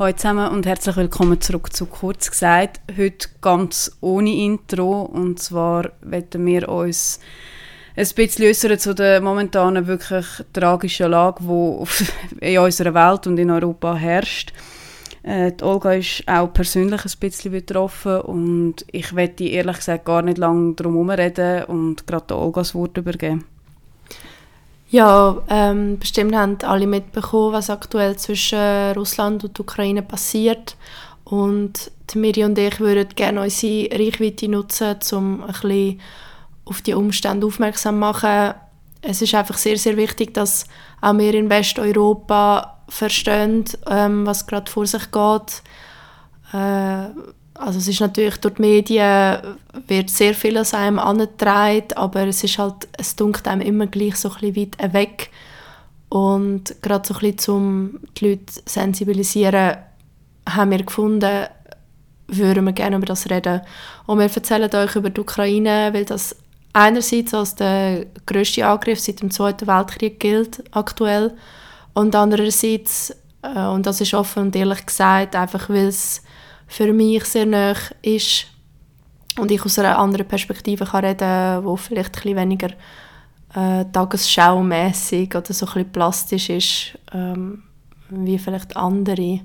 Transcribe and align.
Hallo 0.00 0.14
zusammen 0.14 0.48
und 0.48 0.64
herzlich 0.64 0.96
willkommen 0.96 1.42
zurück 1.42 1.74
zu 1.74 1.84
«Kurz 1.84 2.30
gesagt». 2.30 2.80
Heute 2.96 3.28
ganz 3.42 3.98
ohne 4.00 4.34
Intro 4.34 5.02
und 5.02 5.38
zwar 5.38 5.90
werden 6.00 6.46
wir 6.46 6.70
uns 6.70 7.20
ein 7.94 8.08
bisschen 8.14 8.46
äußern 8.46 8.78
zu 8.78 8.94
der 8.94 9.20
momentanen 9.20 9.86
wirklich 9.86 10.24
tragischen 10.54 11.10
Lage, 11.10 11.44
die 12.40 12.40
in 12.54 12.58
unserer 12.60 12.94
Welt 12.94 13.26
und 13.26 13.36
in 13.36 13.50
Europa 13.50 13.94
herrscht. 13.94 14.54
Äh, 15.22 15.52
die 15.52 15.64
Olga 15.64 15.92
ist 15.92 16.26
auch 16.26 16.50
persönlich 16.50 17.04
ein 17.04 17.20
bisschen 17.20 17.52
betroffen 17.52 18.22
und 18.22 18.76
ich 18.90 19.14
werde 19.14 19.50
ehrlich 19.50 19.76
gesagt 19.76 20.06
gar 20.06 20.22
nicht 20.22 20.38
lange 20.38 20.76
drum 20.76 20.94
herum 20.94 21.10
reden 21.10 21.64
und 21.64 22.06
gerade 22.06 22.28
der 22.28 22.38
Olga 22.38 22.62
das 22.62 22.74
Wort 22.74 22.96
übergeben. 22.96 23.44
Ja, 24.90 25.40
ähm, 25.48 26.00
bestimmt 26.00 26.34
haben 26.34 26.58
alle 26.62 26.88
mitbekommen, 26.88 27.52
was 27.52 27.70
aktuell 27.70 28.16
zwischen 28.16 28.92
Russland 28.96 29.44
und 29.44 29.58
Ukraine 29.60 30.02
passiert. 30.02 30.76
Und 31.22 31.92
Miri 32.14 32.42
und 32.42 32.58
ich 32.58 32.80
würden 32.80 33.08
gerne 33.14 33.42
unsere 33.42 33.88
Reichweite 33.92 34.48
nutzen, 34.48 34.96
um 35.12 35.44
ein 35.44 35.52
bisschen 35.52 36.00
auf 36.64 36.82
die 36.82 36.94
Umstände 36.94 37.46
aufmerksam 37.46 37.94
zu 37.94 38.00
machen. 38.00 38.54
Es 39.00 39.22
ist 39.22 39.32
einfach 39.34 39.56
sehr, 39.58 39.78
sehr 39.78 39.96
wichtig, 39.96 40.34
dass 40.34 40.64
auch 41.00 41.16
wir 41.16 41.34
in 41.34 41.48
Westeuropa 41.48 42.78
verstehen, 42.88 43.64
ähm, 43.88 44.26
was 44.26 44.48
gerade 44.48 44.68
vor 44.68 44.86
sich 44.86 45.12
geht. 45.12 45.62
Äh, 46.52 47.10
also 47.60 47.78
es 47.78 47.88
ist 47.88 48.00
natürlich 48.00 48.38
durch 48.38 48.54
die 48.54 48.62
Medien 48.62 49.38
wird 49.86 50.08
sehr 50.08 50.34
viel 50.34 50.56
aus 50.56 50.72
einem 50.72 50.98
angetragen, 50.98 51.92
aber 51.94 52.26
es 52.26 52.42
ist 52.42 52.58
halt, 52.58 52.88
es 52.96 53.14
dunkelt 53.16 53.46
einem 53.46 53.60
immer 53.60 53.86
gleich 53.86 54.16
so 54.16 54.30
ein 54.30 54.56
weit 54.56 54.92
weg. 54.94 55.30
Und 56.08 56.74
gerade 56.82 57.06
so 57.06 57.14
ein 57.14 57.20
bisschen, 57.20 57.54
um 57.54 58.00
die 58.16 58.30
Leute 58.30 58.46
zu 58.46 58.60
sensibilisieren, 58.64 59.76
haben 60.48 60.70
wir 60.70 60.82
gefunden, 60.82 61.46
würden 62.28 62.64
wir 62.64 62.72
gerne 62.72 62.96
über 62.96 63.06
das 63.06 63.28
reden. 63.28 63.60
Und 64.06 64.18
wir 64.18 64.24
erzählen 64.24 64.74
euch 64.74 64.96
über 64.96 65.10
die 65.10 65.20
Ukraine, 65.20 65.90
weil 65.92 66.04
das 66.04 66.36
einerseits 66.72 67.34
als 67.34 67.54
der 67.56 68.06
grösste 68.26 68.66
Angriff 68.66 69.00
seit 69.00 69.20
dem 69.20 69.30
Zweiten 69.30 69.66
Weltkrieg 69.66 70.18
gilt, 70.18 70.64
aktuell. 70.74 71.36
Und 71.92 72.14
andererseits, 72.14 73.14
äh, 73.42 73.66
und 73.66 73.86
das 73.86 74.00
ist 74.00 74.14
offen 74.14 74.44
und 74.44 74.56
ehrlich 74.56 74.86
gesagt, 74.86 75.36
einfach 75.36 75.68
weil 75.68 75.88
es 75.88 76.22
für 76.70 76.92
mich 76.92 77.24
sehr 77.24 77.46
nah 77.46 77.74
ist 78.00 78.46
und 79.36 79.50
ich 79.50 79.64
aus 79.64 79.80
einer 79.80 79.98
anderen 79.98 80.26
Perspektive 80.26 80.84
kann 80.84 81.04
reden 81.04 81.64
wo 81.64 81.74
vielleicht 81.74 82.16
ein 82.16 82.22
bisschen 82.22 82.36
weniger 82.36 82.68
äh, 83.54 83.84
tagesschaumässig 83.92 85.34
oder 85.34 85.52
so 85.52 85.66
ein 85.74 85.90
plastisch 85.90 86.48
ist, 86.48 86.98
ähm, 87.12 87.64
wie 88.08 88.38
vielleicht 88.38 88.76
andere. 88.76 89.40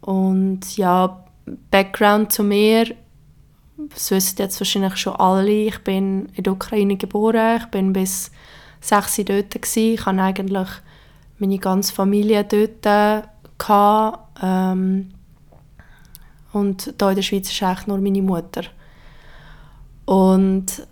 Und 0.00 0.78
ja, 0.78 1.24
Background 1.70 2.32
zu 2.32 2.44
mir, 2.44 2.94
das 3.76 4.10
wissen 4.10 4.38
jetzt 4.38 4.58
wahrscheinlich 4.60 4.96
schon 4.96 5.16
alle, 5.16 5.50
ich 5.50 5.78
bin 5.80 6.30
in 6.32 6.44
der 6.44 6.54
Ukraine 6.54 6.96
geboren, 6.96 7.58
ich 7.58 7.66
bin 7.66 7.92
bis 7.92 8.30
sechs 8.80 9.16
dort 9.16 9.50
gewesen. 9.50 9.94
ich 9.94 10.06
hatte 10.06 10.22
eigentlich 10.22 10.68
meine 11.38 11.58
ganze 11.58 11.92
Familie 11.92 12.44
dort 12.44 13.28
gehabt. 13.58 14.40
Ähm, 14.42 15.10
und 16.52 16.94
hier 16.98 17.08
in 17.08 17.14
der 17.14 17.22
Schweiz 17.22 17.50
ist 17.50 17.62
eigentlich 17.62 17.86
nur 17.86 17.98
meine 17.98 18.22
Mutter. 18.22 18.62
Und 20.04 20.86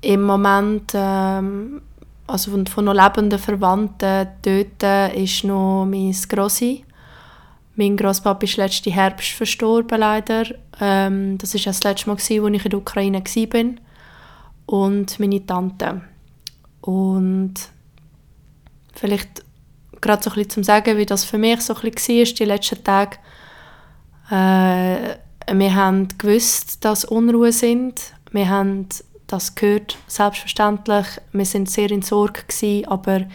im 0.00 0.22
Moment, 0.22 0.92
ähm, 0.94 1.82
also 2.26 2.50
von, 2.50 2.66
von 2.66 2.84
noch 2.84 2.94
lebenden 2.94 3.38
Verwandten 3.38 4.28
dort, 4.42 5.14
ist 5.14 5.44
noch 5.44 5.86
mein 5.86 6.14
Grossi. 6.28 6.84
Mein 7.76 7.96
Grosspapa 7.96 8.44
ist 8.44 8.56
letzten 8.56 8.92
Herbst 8.92 9.30
verstorben, 9.30 10.00
leider. 10.00 10.44
Ähm, 10.80 11.38
das 11.38 11.54
war 11.54 11.60
das 11.60 11.84
letzte 11.84 12.08
Mal, 12.08 12.14
als 12.14 12.28
ich 12.28 12.38
in 12.38 12.52
der 12.58 12.74
Ukraine 12.74 13.22
war. 13.22 13.64
Und 14.66 15.20
meine 15.20 15.46
Tante. 15.46 16.02
Und 16.80 17.54
vielleicht 18.94 19.44
gerade 20.00 20.22
so 20.22 20.30
ein 20.30 20.34
bisschen 20.34 20.50
zum 20.50 20.64
Sagen, 20.64 20.96
wie 20.96 21.06
das 21.06 21.24
für 21.24 21.38
mich 21.38 21.60
so 21.60 21.74
ein 21.74 21.90
bisschen 21.90 22.26
war, 22.26 22.34
die 22.34 22.44
letzten 22.44 22.84
Tage, 22.84 23.18
äh, 24.30 25.16
wir 25.52 25.74
haben 25.74 26.08
gewusst, 26.18 26.84
dass 26.84 27.04
Unruhe 27.04 27.52
sind. 27.52 28.12
Wir 28.32 28.48
haben 28.48 28.88
das 29.26 29.54
gehört, 29.54 29.96
selbstverständlich. 30.06 31.06
Wir 31.32 31.44
sind 31.44 31.70
sehr 31.70 31.90
in 31.90 32.02
Sorge 32.02 32.42
gewesen, 32.42 32.88
aber 32.88 33.26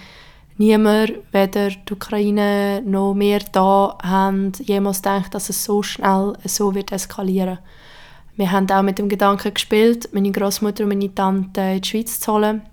niemand, 0.57 1.13
weder 1.31 1.69
die 1.69 1.93
Ukraine 1.93 2.81
noch 2.85 3.15
wir 3.15 3.39
da, 3.51 3.97
haben 4.03 4.51
jemals 4.59 5.01
gedacht, 5.01 5.33
dass 5.33 5.49
es 5.49 5.63
so 5.63 5.81
schnell 5.81 6.33
so 6.45 6.75
wird 6.75 6.91
eskalieren. 6.91 7.59
Wir 8.35 8.51
haben 8.51 8.69
auch 8.71 8.81
mit 8.81 8.97
dem 8.97 9.09
Gedanken 9.09 9.53
gespielt, 9.53 10.09
meine 10.11 10.31
Großmutter 10.31 10.83
und 10.83 10.89
meine 10.89 11.13
Tante 11.13 11.61
in 11.61 11.81
die 11.81 11.87
Schweiz 11.87 12.19
zu 12.19 12.33
holen. 12.33 12.63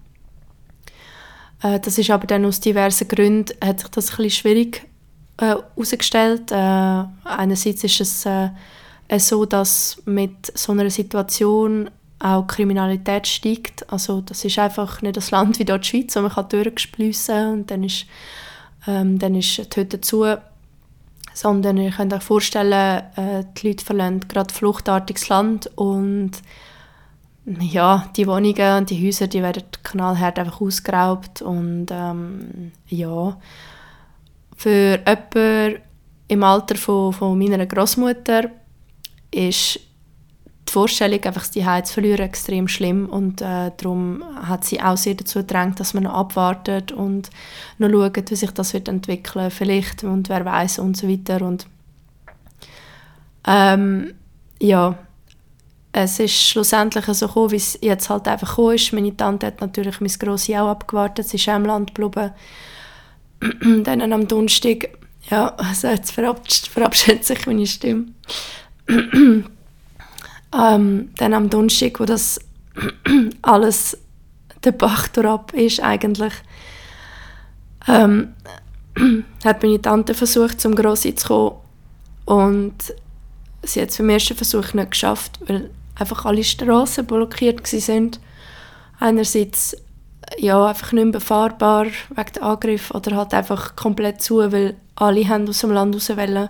Äh, 1.62 1.80
das 1.80 1.98
ist 1.98 2.10
aber 2.10 2.26
dann 2.26 2.44
aus 2.44 2.60
diversen 2.60 3.08
Gründen 3.08 3.54
hat 3.62 3.80
sich 3.80 3.88
das 3.90 4.10
ein 4.10 4.16
bisschen 4.16 4.30
schwierig 4.30 4.89
herausgestellt. 5.40 6.52
Äh, 6.52 7.00
äh, 7.00 7.04
einerseits 7.24 7.84
ist 7.84 8.00
es 8.00 8.26
äh, 8.26 8.50
so, 9.18 9.44
dass 9.44 10.00
mit 10.04 10.56
so 10.56 10.72
einer 10.72 10.90
Situation 10.90 11.90
auch 12.18 12.46
Kriminalität 12.46 13.26
steigt. 13.26 13.90
Also 13.90 14.20
das 14.20 14.44
ist 14.44 14.58
einfach 14.58 15.02
nicht 15.02 15.16
das 15.16 15.30
Land 15.30 15.58
wie 15.58 15.64
dort 15.64 15.84
die 15.84 15.88
Schweiz, 15.88 16.16
wo 16.16 16.20
man 16.20 16.30
kann 16.30 16.48
durchsplüssen 16.48 17.52
und 17.52 17.70
dann 17.70 17.82
ist, 17.82 18.06
ähm, 18.86 19.18
dann 19.18 19.34
ist 19.34 19.74
die 19.74 19.80
Hütte 19.80 20.00
zu. 20.00 20.38
Sondern 21.32 21.78
ihr 21.78 21.92
könnt 21.92 22.12
euch 22.12 22.22
vorstellen, 22.22 23.02
äh, 23.16 23.44
die 23.56 23.68
Leute 23.68 23.84
verlassen 23.84 24.28
gerade 24.28 24.52
fluchtartiges 24.52 25.28
Land 25.28 25.70
und 25.76 26.32
ja, 27.46 28.08
die 28.16 28.26
Wohnungen 28.26 28.78
und 28.78 28.90
die 28.90 29.06
Häuser, 29.06 29.26
die 29.26 29.42
werden 29.42 29.62
knallhart 29.82 30.38
einfach 30.38 30.60
ausgeraubt 30.60 31.40
und 31.40 31.86
ähm, 31.90 32.72
ja, 32.88 33.36
für 34.60 34.98
jemanden 35.06 35.80
im 36.28 36.42
Alter 36.42 36.76
von, 36.76 37.14
von 37.14 37.38
meiner 37.38 37.64
Großmutter 37.64 38.50
ist 39.30 39.80
die 40.68 40.72
Vorstellung, 40.72 41.24
einfach 41.24 41.46
die 41.46 41.64
Heiz 41.64 41.88
zu 41.88 41.94
verlieren, 41.94 42.20
extrem 42.20 42.68
schlimm. 42.68 43.08
Und 43.08 43.40
äh, 43.40 43.70
darum 43.74 44.22
hat 44.42 44.66
sie 44.66 44.82
auch 44.82 44.98
sehr 44.98 45.14
dazu 45.14 45.38
gedrängt, 45.38 45.80
dass 45.80 45.94
man 45.94 46.02
noch 46.02 46.12
abwartet 46.12 46.92
und 46.92 47.30
noch 47.78 47.88
schaut, 47.88 48.30
wie 48.30 48.36
sich 48.36 48.50
das 48.50 48.74
wird 48.74 48.88
entwickeln. 48.88 49.50
Vielleicht 49.50 50.04
und 50.04 50.28
wer 50.28 50.44
weiß 50.44 50.78
und 50.80 50.94
so 50.94 51.08
weiter. 51.08 51.40
Und 51.40 51.66
ähm, 53.46 54.12
ja, 54.60 54.98
es 55.92 56.20
ist 56.20 56.34
schlussendlich 56.34 57.06
so 57.06 57.28
gekommen, 57.28 57.52
wie 57.52 57.56
es 57.56 57.78
jetzt 57.80 58.10
halt 58.10 58.28
einfach 58.28 58.50
gekommen 58.50 58.74
ist. 58.74 58.92
Meine 58.92 59.16
Tante 59.16 59.46
hat 59.46 59.62
natürlich 59.62 60.02
mein 60.02 60.12
Grossi 60.18 60.54
auch 60.54 60.68
abgewartet, 60.68 61.26
sie 61.26 61.38
ist 61.38 61.48
auch 61.48 61.56
im 61.56 61.64
Land 61.64 61.94
geblieben 61.94 62.32
dann 63.84 64.12
am 64.12 64.28
Donnerstag, 64.28 64.90
ja, 65.30 65.48
also 65.56 65.88
jetzt 65.88 66.12
verabschiedet 66.12 67.24
sich 67.24 67.46
meine 67.46 67.66
Stimme. 67.66 68.06
ähm, 68.88 69.44
dann 71.16 71.34
am 71.34 71.50
Donnerstag, 71.50 72.00
wo 72.00 72.04
das 72.04 72.40
alles 73.42 73.98
der 74.64 74.72
Bach 74.72 75.08
ab 75.16 75.52
ist 75.54 75.80
eigentlich, 75.80 76.34
ähm, 77.88 78.34
hat 79.44 79.62
meine 79.62 79.80
Tante 79.80 80.14
versucht, 80.14 80.60
zum 80.60 80.74
Grossi 80.74 81.14
zu 81.14 81.28
kommen 81.28 81.56
und 82.26 82.74
sie 83.62 83.80
hat 83.80 83.90
es 83.90 83.98
beim 83.98 84.10
ersten 84.10 84.36
Versuch 84.36 84.74
nicht 84.74 84.90
geschafft, 84.90 85.38
weil 85.46 85.70
einfach 85.94 86.24
alle 86.24 86.44
Straßen 86.44 87.06
blockiert 87.06 87.72
waren. 87.72 88.10
Einerseits 88.98 89.76
ja, 90.38 90.66
einfach 90.66 90.92
nicht 90.92 91.04
mehr 91.04 91.12
befahrbar 91.12 91.86
wegen 91.86 92.32
der 92.34 92.42
Angriff 92.42 92.90
oder 92.92 93.16
halt 93.16 93.34
einfach 93.34 93.76
komplett 93.76 94.22
zu, 94.22 94.38
weil 94.52 94.76
alle 94.96 95.28
haben 95.28 95.48
aus 95.48 95.60
dem 95.60 95.72
Land 95.72 95.94
raus 95.94 96.10
wollen. 96.10 96.48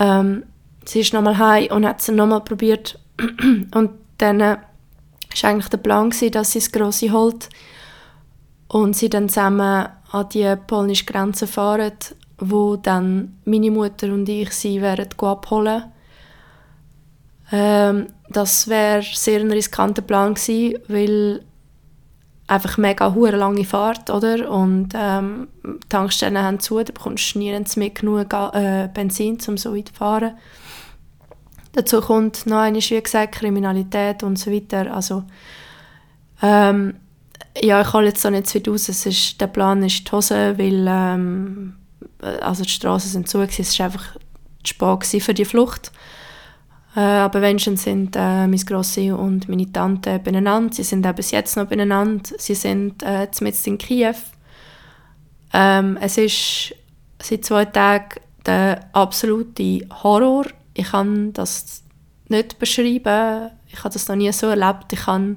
Ähm, 0.00 0.44
sie 0.84 1.00
ist 1.00 1.12
nochmal 1.12 1.38
heim 1.38 1.70
und 1.72 1.86
hat 1.86 2.00
es 2.00 2.08
nochmal 2.08 2.40
probiert 2.42 2.98
und 3.74 3.90
dann 4.18 4.40
war 4.40 4.58
äh, 5.42 5.46
eigentlich 5.46 5.68
der 5.68 5.78
Plan 5.78 6.10
gewesen, 6.10 6.32
dass 6.32 6.52
sie 6.52 6.60
das 6.60 6.72
Grosse 6.72 7.12
holt 7.12 7.48
und 8.68 8.96
sie 8.96 9.10
dann 9.10 9.28
zusammen 9.28 9.88
an 10.10 10.28
die 10.30 10.54
polnische 10.66 11.04
Grenze 11.04 11.46
fahren, 11.46 11.92
wo 12.38 12.76
dann 12.76 13.38
meine 13.44 13.70
Mutter 13.70 14.08
und 14.08 14.28
ich 14.28 14.52
sie 14.52 14.80
werden 14.80 15.08
abholen. 15.18 15.84
Ähm, 17.52 18.08
das 18.30 18.68
wäre 18.68 19.02
sehr 19.02 19.40
ein 19.40 19.52
riskanter 19.52 20.02
Plan 20.02 20.34
gewesen, 20.34 20.78
weil 20.88 21.44
einfach 22.46 22.76
mega 22.76 23.14
hure 23.14 23.36
lange 23.36 23.64
Fahrt, 23.64 24.10
oder? 24.10 24.50
Und 24.50 24.90
ähm, 24.94 25.48
Tankstellen 25.88 26.42
haben 26.42 26.60
zu, 26.60 26.78
da 26.78 26.92
bekommst 26.92 27.34
du 27.34 27.38
nirgends 27.38 27.76
mehr 27.76 27.90
genug 27.90 28.32
äh, 28.32 28.88
Benzin, 28.92 29.38
um 29.48 29.56
so 29.56 29.74
weit 29.74 29.88
zu 29.88 29.94
fahren. 29.94 30.32
Dazu 31.72 32.00
kommt 32.00 32.46
noch 32.46 32.58
eine, 32.58 32.78
wie 32.78 33.02
gesagt, 33.02 33.34
Kriminalität 33.34 34.22
und 34.22 34.38
so 34.38 34.52
weiter. 34.52 34.94
Also, 34.94 35.24
ähm, 36.42 36.94
ja, 37.60 37.80
ich 37.80 37.92
hole 37.92 38.06
jetzt 38.06 38.22
so 38.22 38.30
nicht 38.30 38.46
zu 38.46 38.58
weit 38.58 38.68
aus. 38.68 38.88
Es 38.88 39.06
ist, 39.06 39.40
der 39.40 39.46
Plan 39.48 39.82
ist 39.82 40.06
die 40.06 40.12
Hose, 40.12 40.58
weil 40.58 40.86
ähm, 40.88 41.74
also 42.40 42.62
die 42.62 42.70
Straßen 42.70 43.10
sind 43.10 43.28
zu, 43.28 43.40
es 43.40 43.78
war 43.78 43.86
einfach 43.86 44.14
zu 44.62 44.74
spät 44.74 45.22
für 45.22 45.34
die 45.34 45.44
Flucht. 45.44 45.92
Äh, 46.96 47.00
aber 47.00 47.42
wenigstens 47.42 47.82
sind 47.82 48.14
äh, 48.14 48.46
meine 48.46 48.56
Grosse 48.56 49.16
und 49.16 49.48
meine 49.48 49.70
Tante 49.70 50.20
beieinander. 50.20 50.72
Sie 50.72 50.84
sind 50.84 51.06
auch 51.06 51.14
bis 51.14 51.32
jetzt 51.32 51.56
noch 51.56 51.66
beieinander. 51.66 52.22
Sie 52.38 52.54
sind 52.54 53.02
äh, 53.02 53.28
mitten 53.40 53.70
in 53.70 53.78
Kiew. 53.78 54.14
Ähm, 55.52 55.98
es 56.00 56.18
ist 56.18 56.74
seit 57.20 57.44
zwei 57.44 57.64
Tagen 57.64 58.20
der 58.46 58.80
absolute 58.92 59.86
Horror. 60.02 60.46
Ich 60.74 60.90
kann 60.90 61.32
das 61.32 61.82
nicht 62.28 62.58
beschreiben. 62.58 63.50
Ich 63.66 63.78
habe 63.78 63.92
das 63.92 64.08
noch 64.08 64.16
nie 64.16 64.32
so 64.32 64.46
erlebt. 64.46 64.92
Ich 64.92 65.06
habe 65.06 65.34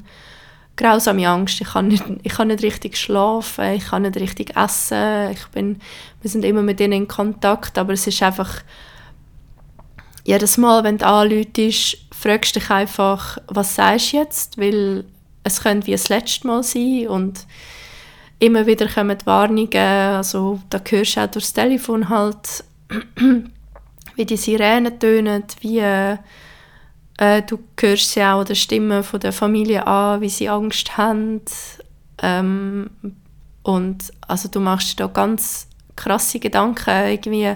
grausame 0.76 1.28
Angst. 1.28 1.60
Ich 1.60 1.68
kann 1.68 1.88
nicht, 1.88 2.04
ich 2.22 2.34
kann 2.34 2.50
nicht 2.50 2.64
richtig 2.64 2.98
schlafen. 2.98 3.74
Ich 3.74 3.86
kann 3.88 4.04
nicht 4.04 4.18
richtig 4.18 4.56
essen. 4.56 5.32
Ich 5.32 5.48
bin, 5.48 5.80
wir 6.22 6.30
sind 6.30 6.46
immer 6.46 6.62
mit 6.62 6.80
ihnen 6.80 6.94
in 6.94 7.08
Kontakt, 7.08 7.78
aber 7.78 7.94
es 7.94 8.06
ist 8.06 8.22
einfach 8.22 8.62
jedes 10.28 10.58
Mal, 10.58 10.84
wenn 10.84 10.98
du 10.98 11.06
anläutest, 11.06 11.98
fragst 12.12 12.54
du 12.54 12.60
dich 12.60 12.70
einfach, 12.70 13.38
was 13.48 13.76
sagst 13.76 14.12
du 14.12 14.18
jetzt, 14.18 14.58
weil 14.58 15.06
es 15.44 15.62
könnte 15.62 15.88
wie 15.88 15.94
das 15.94 16.10
letzte 16.10 16.46
Mal 16.46 16.64
sein 16.64 17.08
und 17.08 17.48
immer 18.38 18.68
wieder 18.68 18.90
kommen 18.90 19.18
die 19.18 19.26
Warnungen, 19.26 19.72
also 19.74 20.60
da 20.70 20.82
hörst 20.86 21.16
du 21.16 21.22
auch 21.22 21.32
durchs 21.32 21.54
Telefon 21.54 22.10
halt, 22.10 22.66
wie 24.16 24.26
die 24.26 24.36
Sirenen 24.36 25.00
tönen, 25.00 25.46
wie 25.62 25.80
äh, 25.80 26.18
du 27.48 27.60
hörst 27.80 28.12
sie 28.12 28.22
auch 28.22 28.44
der 28.44 28.56
Stimme 28.56 29.04
von 29.04 29.22
der 29.22 29.32
Familie 29.32 29.88
an, 29.88 30.20
wie 30.20 30.30
sie 30.30 30.50
Angst 30.50 30.98
haben. 30.98 31.42
Ähm, 32.22 32.90
und 33.64 34.12
also 34.28 34.50
du 34.50 34.60
machst 34.60 34.92
dir 34.92 35.04
da 35.06 35.08
ganz 35.08 35.70
krasse 35.96 36.40
Gedanken, 36.40 37.08
irgendwie 37.08 37.56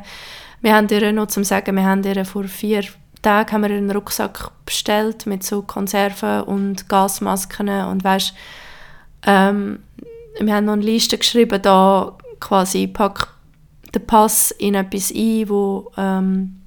wir 0.62 0.76
haben 0.76 0.88
ihr 0.90 1.12
noch 1.12 1.28
zum 1.28 1.44
sagen, 1.44 1.76
wir 1.76 1.86
haben 1.86 2.04
ihr 2.04 2.26
vor 2.26 2.46
vier 2.46 2.84
Tagen 3.22 3.52
haben 3.52 3.62
wir 3.62 3.70
einen 3.70 3.92
Rucksack 3.92 4.52
bestellt 4.66 5.26
mit 5.26 5.44
so 5.44 5.62
Konserven 5.62 6.42
und 6.42 6.90
Gasmasken 6.90 7.70
und 7.70 8.04
weißt, 8.04 8.34
ähm, 9.28 9.80
wir 10.40 10.56
haben 10.56 10.66
noch 10.66 10.74
eine 10.74 10.82
Liste 10.82 11.18
geschrieben, 11.18 11.62
da 11.62 12.18
quasi 12.40 12.88
pack 12.88 13.28
den 13.94 14.08
Pass 14.08 14.52
in 14.52 14.74
etwas 14.76 15.12
ein, 15.12 15.50
wo 15.50 15.92
ähm, 15.98 16.62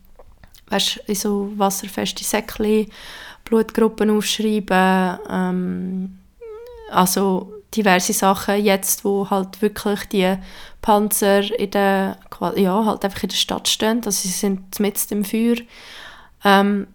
weißt, 0.69 1.01
in 1.07 1.15
so 1.15 1.53
wasserfeste 1.57 2.23
Säckchen 2.23 2.87
Blutgruppen 3.45 4.11
aufschreiben, 4.11 5.19
ähm, 5.29 6.19
also 6.91 7.54
diverse 7.77 8.13
Sachen 8.13 8.65
jetzt, 8.65 9.05
wo 9.05 9.29
halt 9.31 9.61
wirklich 9.63 10.05
die 10.07 10.37
Panzer 10.83 11.43
in 11.59 11.71
der, 11.71 12.19
ja, 12.57 12.85
halt 12.85 13.05
einfach 13.05 13.23
in 13.23 13.29
der 13.31 13.37
Stadt 13.37 13.69
stehen, 13.69 13.99
also 14.05 14.11
sie 14.11 14.29
sind 14.29 14.79
mitten 14.81 15.15
im 15.15 15.25
Feuer. 15.25 15.57
Ähm, 16.45 16.87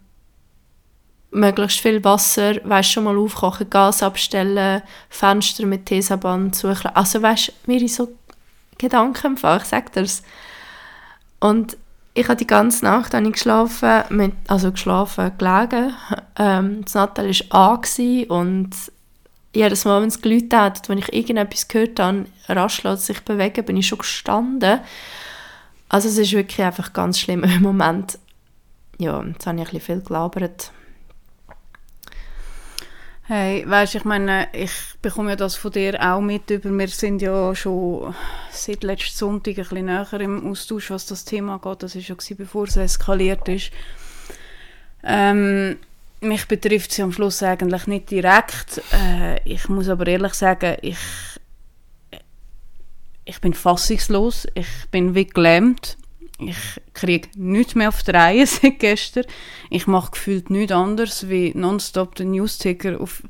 möglichst 1.32 1.80
viel 1.80 2.02
Wasser, 2.04 2.56
weißt 2.64 2.90
schon 2.90 3.04
mal 3.04 3.16
aufkochen, 3.16 3.70
Gas 3.70 4.02
abstellen, 4.02 4.82
Fenster 5.08 5.66
mit 5.66 5.86
Tesaband 5.86 6.56
suchen. 6.56 6.90
Also 6.94 7.22
weißt, 7.22 7.52
mir 7.66 7.88
so 7.88 8.08
Gedanken 8.78 9.28
einfach, 9.28 9.62
ich 9.62 9.68
sag 9.68 9.92
dir's. 9.92 10.22
Und 11.38 11.76
ich 12.14 12.24
habe 12.24 12.36
die 12.36 12.46
ganze 12.46 12.84
Nacht 12.84 13.14
ich 13.14 13.32
geschlafen, 13.32 14.02
mit, 14.10 14.32
also 14.48 14.72
geschlafen, 14.72 15.32
gelegen. 15.38 15.94
Ähm, 16.36 16.84
das 16.84 16.94
Nattel 16.94 17.30
war 17.50 17.70
an 17.70 18.24
und 18.28 18.70
jedes 19.52 19.84
Mal, 19.84 20.00
wenn 20.00 20.08
es 20.08 20.22
geläutet 20.22 20.54
hat, 20.54 20.88
wenn 20.88 20.98
ich 20.98 21.12
irgendetwas 21.12 21.68
gehört 21.68 21.98
habe, 21.98 22.26
raschlos 22.48 23.06
sich 23.06 23.20
bewegen, 23.20 23.64
bin 23.64 23.76
ich 23.76 23.88
schon 23.88 23.98
gestanden. 23.98 24.80
Also 25.88 26.08
es 26.08 26.18
ist 26.18 26.32
wirklich 26.32 26.64
einfach 26.64 26.92
ganz 26.92 27.18
schlimm 27.18 27.42
im 27.44 27.62
Moment. 27.62 28.18
Ja, 28.98 29.22
jetzt 29.24 29.46
habe 29.46 29.56
ich 29.56 29.62
ein 29.62 29.72
bisschen 29.72 29.80
viel 29.80 30.02
gelabert. 30.02 30.72
Hey, 33.24 33.64
weißt, 33.64 33.94
ich 33.94 34.04
meine, 34.04 34.48
ich 34.52 34.72
bekomme 35.02 35.30
ja 35.30 35.36
das 35.36 35.54
von 35.54 35.70
dir 35.70 35.96
auch 36.00 36.20
mit 36.20 36.50
über. 36.50 36.68
Wir 36.70 36.88
sind 36.88 37.22
ja 37.22 37.54
schon 37.54 38.12
seit 38.50 38.82
letzten 38.82 39.16
Sonntag 39.16 39.56
ein 39.56 39.62
bisschen 39.62 39.86
näher 39.86 40.12
im 40.14 40.50
Austausch, 40.50 40.90
was 40.90 41.06
das 41.06 41.24
Thema 41.24 41.58
geht. 41.58 41.82
Das 41.82 41.94
war 41.94 42.02
ja 42.02 42.34
bevor 42.36 42.64
es 42.64 42.76
eskaliert 42.76 43.48
ist. 43.48 43.70
Ähm, 45.04 45.76
mich 46.20 46.46
betrifft 46.46 46.92
sie 46.92 47.02
am 47.02 47.12
Schluss 47.12 47.42
eigentlich 47.42 47.86
nicht 47.86 48.10
direkt. 48.10 48.82
Äh, 48.92 49.40
ich 49.44 49.68
muss 49.68 49.88
aber 49.88 50.06
ehrlich 50.06 50.34
sagen, 50.34 50.76
ich, 50.82 50.98
ich 53.24 53.40
bin 53.40 53.54
fassungslos. 53.54 54.46
Ich 54.54 54.68
bin 54.90 55.14
wie 55.14 55.26
gelähmt. 55.26 55.96
Ich 56.38 56.80
kriege 56.94 57.28
nichts 57.36 57.74
mehr 57.74 57.88
auf 57.88 58.02
die 58.02 58.10
Reihe 58.10 58.46
seit 58.46 58.78
gestern. 58.78 59.24
Ich 59.70 59.86
mache 59.86 60.12
gefühlt 60.12 60.50
nichts 60.50 60.72
anderes, 60.72 61.28
wie 61.28 61.52
nonstop 61.54 62.14
den 62.14 62.32
Newsticker 62.32 63.00
auf 63.00 63.22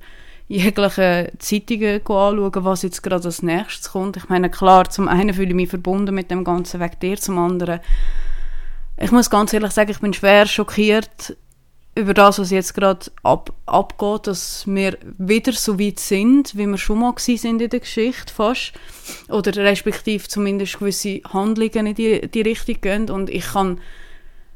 jegliche 0.49 1.33
Zeitungen 1.39 2.01
anschauen, 2.01 2.65
was 2.65 2.83
jetzt 2.83 3.03
gerade 3.03 3.25
als 3.25 3.43
nächstes 3.43 3.93
kommt. 3.93 4.17
Ich 4.17 4.29
meine, 4.29 4.51
klar, 4.51 4.91
zum 4.91 5.07
einen 5.07 5.33
fühle 5.33 5.51
ich 5.51 5.55
mich 5.55 5.71
verbunden 5.71 6.15
mit 6.15 6.31
dem 6.31 6.43
ganzen 6.43 6.81
Weg 6.81 6.99
dir, 6.99 7.17
zum 7.17 7.39
anderen 7.39 7.81
ich 9.03 9.13
muss 9.13 9.31
ganz 9.31 9.53
ehrlich 9.53 9.73
sagen, 9.73 9.91
ich 9.91 9.99
bin 9.99 10.13
schwer 10.13 10.47
schockiert 10.47 11.35
über 11.95 12.15
das, 12.15 12.39
was 12.39 12.51
jetzt 12.51 12.75
gerade 12.75 13.07
ab, 13.23 13.53
abgeht, 13.67 14.27
dass 14.27 14.67
wir 14.67 14.97
wieder 15.19 15.53
so 15.53 15.79
weit 15.79 15.99
sind, 15.99 16.57
wie 16.57 16.67
wir 16.67 16.79
schon 16.79 17.01
mal 17.01 17.15
sind 17.17 17.45
in 17.45 17.69
der 17.69 17.81
Geschichte 17.81 18.33
fast. 18.33 18.73
Oder 19.29 19.55
respektive 19.57 20.27
zumindest 20.29 20.79
gewisse 20.79 21.21
Handlungen 21.33 21.87
in 21.89 21.95
die, 21.95 22.29
die 22.29 22.43
Richtung 22.43 22.81
gehen. 22.81 23.11
Und 23.11 23.29
ich 23.29 23.45
kann, 23.53 23.81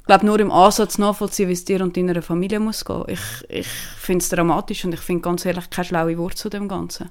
glaube 0.07 0.27
nur 0.27 0.39
im 0.39 0.53
Ansatz 0.53 0.97
nachvollziehen, 0.99 1.49
wie 1.49 1.55
es 1.55 1.65
dir 1.65 1.83
und 1.83 1.97
deiner 1.97 2.23
Familie 2.23 2.61
muss 2.61 2.85
gehen. 2.85 3.05
Ich, 3.09 3.21
ich 3.49 3.69
finde 3.99 4.23
es 4.23 4.29
dramatisch 4.29 4.85
und 4.85 4.95
ich 4.95 5.01
finde 5.01 5.23
ganz 5.23 5.45
ehrlich 5.45 5.69
keine 5.71 5.87
schlaue 5.87 6.17
Worte 6.19 6.37
zu 6.37 6.49
dem 6.49 6.69
Ganzen. 6.69 7.11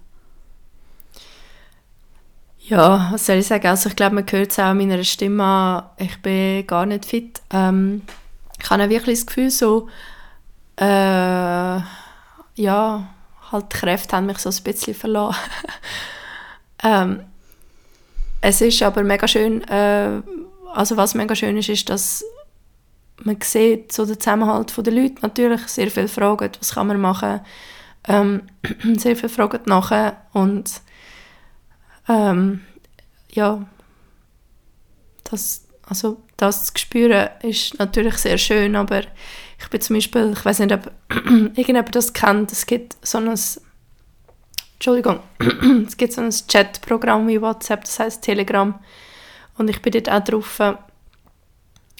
Ja, 2.65 3.09
was 3.11 3.25
soll 3.25 3.37
ich 3.37 3.47
sagen? 3.47 3.67
Also 3.67 3.89
ich 3.89 3.95
glaube, 3.97 4.15
man 4.15 4.25
hört 4.31 4.51
es 4.51 4.59
auch 4.59 4.73
meiner 4.73 5.03
Stimme 5.03 5.43
an, 5.43 5.83
ich 5.97 6.21
bin 6.21 6.65
gar 6.65 6.85
nicht 6.85 7.05
fit. 7.05 7.41
Ähm, 7.51 8.03
ich 8.57 8.69
habe 8.69 8.89
wirklich 8.89 9.19
das 9.19 9.25
Gefühl, 9.25 9.51
so 9.51 9.89
äh, 10.77 11.81
ja, 12.55 13.07
halt 13.51 13.65
die 13.73 13.77
Kräfte 13.77 14.15
haben 14.15 14.25
mich 14.25 14.39
so 14.39 14.49
ein 14.49 14.63
bisschen 14.63 14.93
verloren. 14.93 15.35
ähm, 16.83 17.23
es 18.41 18.61
ist 18.61 18.81
aber 18.83 19.03
mega 19.03 19.27
schön, 19.27 19.63
äh, 19.67 20.21
also 20.73 20.97
was 20.97 21.13
mega 21.13 21.35
schön 21.35 21.57
ist, 21.57 21.69
ist, 21.69 21.89
dass 21.89 22.25
man 23.23 23.39
sieht 23.41 23.91
so 23.91 24.05
den 24.05 24.19
Zusammenhalt 24.19 24.73
der 24.75 24.93
Leute. 24.93 25.21
Natürlich 25.21 25.61
sehr 25.67 25.89
viele 25.89 26.07
Fragen, 26.07 26.51
was 26.59 26.73
kann 26.73 26.87
man 26.87 26.99
machen. 26.99 27.41
Ähm, 28.07 28.43
sehr 28.97 29.15
viele 29.15 29.29
Fragen 29.29 29.61
nachher 29.65 30.17
und 30.33 30.81
ähm, 32.09 32.61
ja, 33.31 33.65
das, 35.23 35.65
also 35.93 36.17
das 36.37 36.65
zu 36.65 36.73
spüren 36.75 37.29
ist 37.43 37.77
natürlich 37.77 38.17
sehr 38.17 38.39
schön, 38.39 38.75
aber 38.75 39.01
ich 39.59 39.69
bin 39.69 39.79
zum 39.79 39.95
Beispiel, 39.95 40.33
ich 40.35 40.43
weiß 40.43 40.59
nicht, 40.59 40.73
ob 40.73 40.91
irgendjemand 41.29 41.95
das 41.95 42.13
kennt, 42.13 42.51
es 42.51 42.65
gibt 42.65 42.97
so 43.03 43.19
ein 43.19 43.31
Entschuldigung, 44.73 45.19
es 45.87 45.95
gibt 45.95 46.13
so 46.13 46.21
ein 46.21 46.31
Chatprogramm 46.31 47.27
wie 47.27 47.39
WhatsApp, 47.39 47.81
das 47.81 47.99
heißt 47.99 48.23
Telegram. 48.23 48.77
Und 49.55 49.69
ich 49.69 49.83
bin 49.83 49.91
dort 49.91 50.09
auch 50.09 50.23
drauf. 50.23 50.59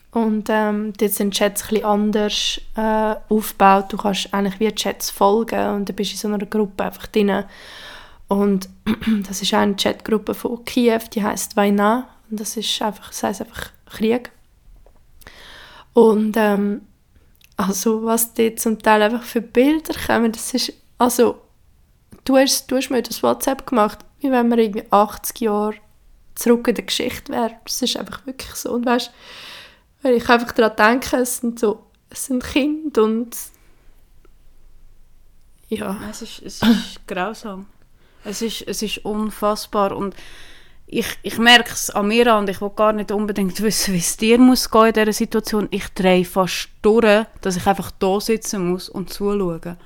Und 0.09 0.49
ähm, 0.49 0.93
dort 0.97 1.11
sind 1.11 1.35
Chats 1.35 1.71
ein 1.71 1.85
anders 1.85 2.61
äh, 2.75 3.15
aufgebaut, 3.29 3.93
du 3.93 3.97
kannst 3.97 4.33
eigentlich 4.33 4.59
wie 4.59 4.71
Chats 4.73 5.11
folgen 5.11 5.75
und 5.75 5.87
du 5.87 5.93
bist 5.93 6.13
in 6.13 6.17
so 6.17 6.27
einer 6.27 6.39
Gruppe 6.39 6.83
einfach 6.83 7.05
drin. 7.07 7.43
Und 8.27 8.69
das 9.27 9.43
ist 9.43 9.53
eine 9.53 9.75
Chatgruppe 9.75 10.33
von 10.33 10.65
Kiew, 10.65 11.01
die 11.13 11.23
heißt 11.23 11.55
Vaina. 11.55 12.07
Und 12.29 12.39
das 12.39 12.57
ist 12.57 12.81
einfach, 12.81 13.09
das 13.09 13.21
heißt 13.21 13.41
einfach 13.41 13.69
Krieg 13.93 14.31
und 15.93 16.35
ähm, 16.37 16.81
also 17.55 18.03
was 18.03 18.33
dort 18.33 18.59
zum 18.59 18.79
Teil 18.81 19.01
einfach 19.03 19.23
für 19.23 19.41
Bilder 19.41 19.93
kommen, 20.07 20.31
das 20.31 20.53
ist, 20.53 20.73
also 20.97 21.41
du 22.25 22.37
hast, 22.37 22.69
du 22.71 22.77
hast 22.77 22.89
mir 22.89 23.01
das 23.01 23.21
WhatsApp 23.23 23.65
gemacht, 23.67 23.99
wie 24.19 24.31
wenn 24.31 24.47
man 24.47 24.59
irgendwie 24.59 24.85
80 24.89 25.41
Jahre 25.41 25.75
zurück 26.35 26.67
in 26.67 26.75
der 26.75 26.85
Geschichte 26.85 27.31
wäre. 27.31 27.55
Das 27.65 27.81
ist 27.81 27.97
einfach 27.97 28.25
wirklich 28.25 28.53
so. 28.55 28.71
Und 28.71 28.85
weißt, 28.85 29.11
wenn 30.01 30.15
ich 30.15 30.27
einfach 30.29 30.51
daran 30.53 30.75
denke, 30.75 31.17
es 31.17 31.37
sind 31.37 31.59
so, 31.59 31.85
es 32.09 32.25
sind 32.25 32.43
Kinder 32.43 33.03
und 33.03 33.35
ja. 35.69 35.99
Es 36.09 36.21
ist, 36.21 36.41
es 36.41 36.61
ist 36.61 37.07
grausam. 37.07 37.67
Es 38.23 38.41
ist, 38.41 38.61
es 38.67 38.81
ist 38.81 39.05
unfassbar 39.05 39.95
und 39.95 40.15
ich, 40.99 41.07
ich 41.23 41.37
merke 41.39 41.71
es 41.73 41.89
an 41.89 42.07
mir 42.07 42.35
und 42.35 42.49
ich 42.49 42.61
will 42.61 42.71
gar 42.75 42.93
nicht 42.93 43.11
unbedingt 43.11 43.61
wissen, 43.63 43.93
wie 43.93 43.99
es 43.99 44.17
dir 44.17 44.37
muss 44.37 44.69
gehen 44.69 44.87
in 44.87 44.93
dieser 44.93 45.13
Situation. 45.13 45.67
Ich 45.71 45.87
drehe 45.89 46.25
fast 46.25 46.69
durch, 46.81 47.25
dass 47.41 47.55
ich 47.55 47.65
einfach 47.65 47.91
da 47.91 48.19
sitzen 48.19 48.69
muss 48.69 48.89
und 48.89 49.11
zuschauen. 49.11 49.77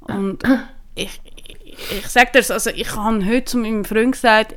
Und 0.00 0.42
ich, 0.94 1.20
ich, 1.64 1.98
ich 1.98 2.08
sage 2.08 2.30
dir 2.32 2.52
also 2.52 2.70
ich 2.70 2.96
habe 2.96 3.24
heute 3.26 3.44
zu 3.44 3.58
meinem 3.58 3.84
Freund 3.84 4.12
gesagt, 4.12 4.56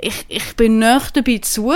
ich, 0.00 0.24
ich 0.28 0.56
bin 0.56 0.78
nicht 0.78 1.16
dabei 1.16 1.38
zu, 1.38 1.72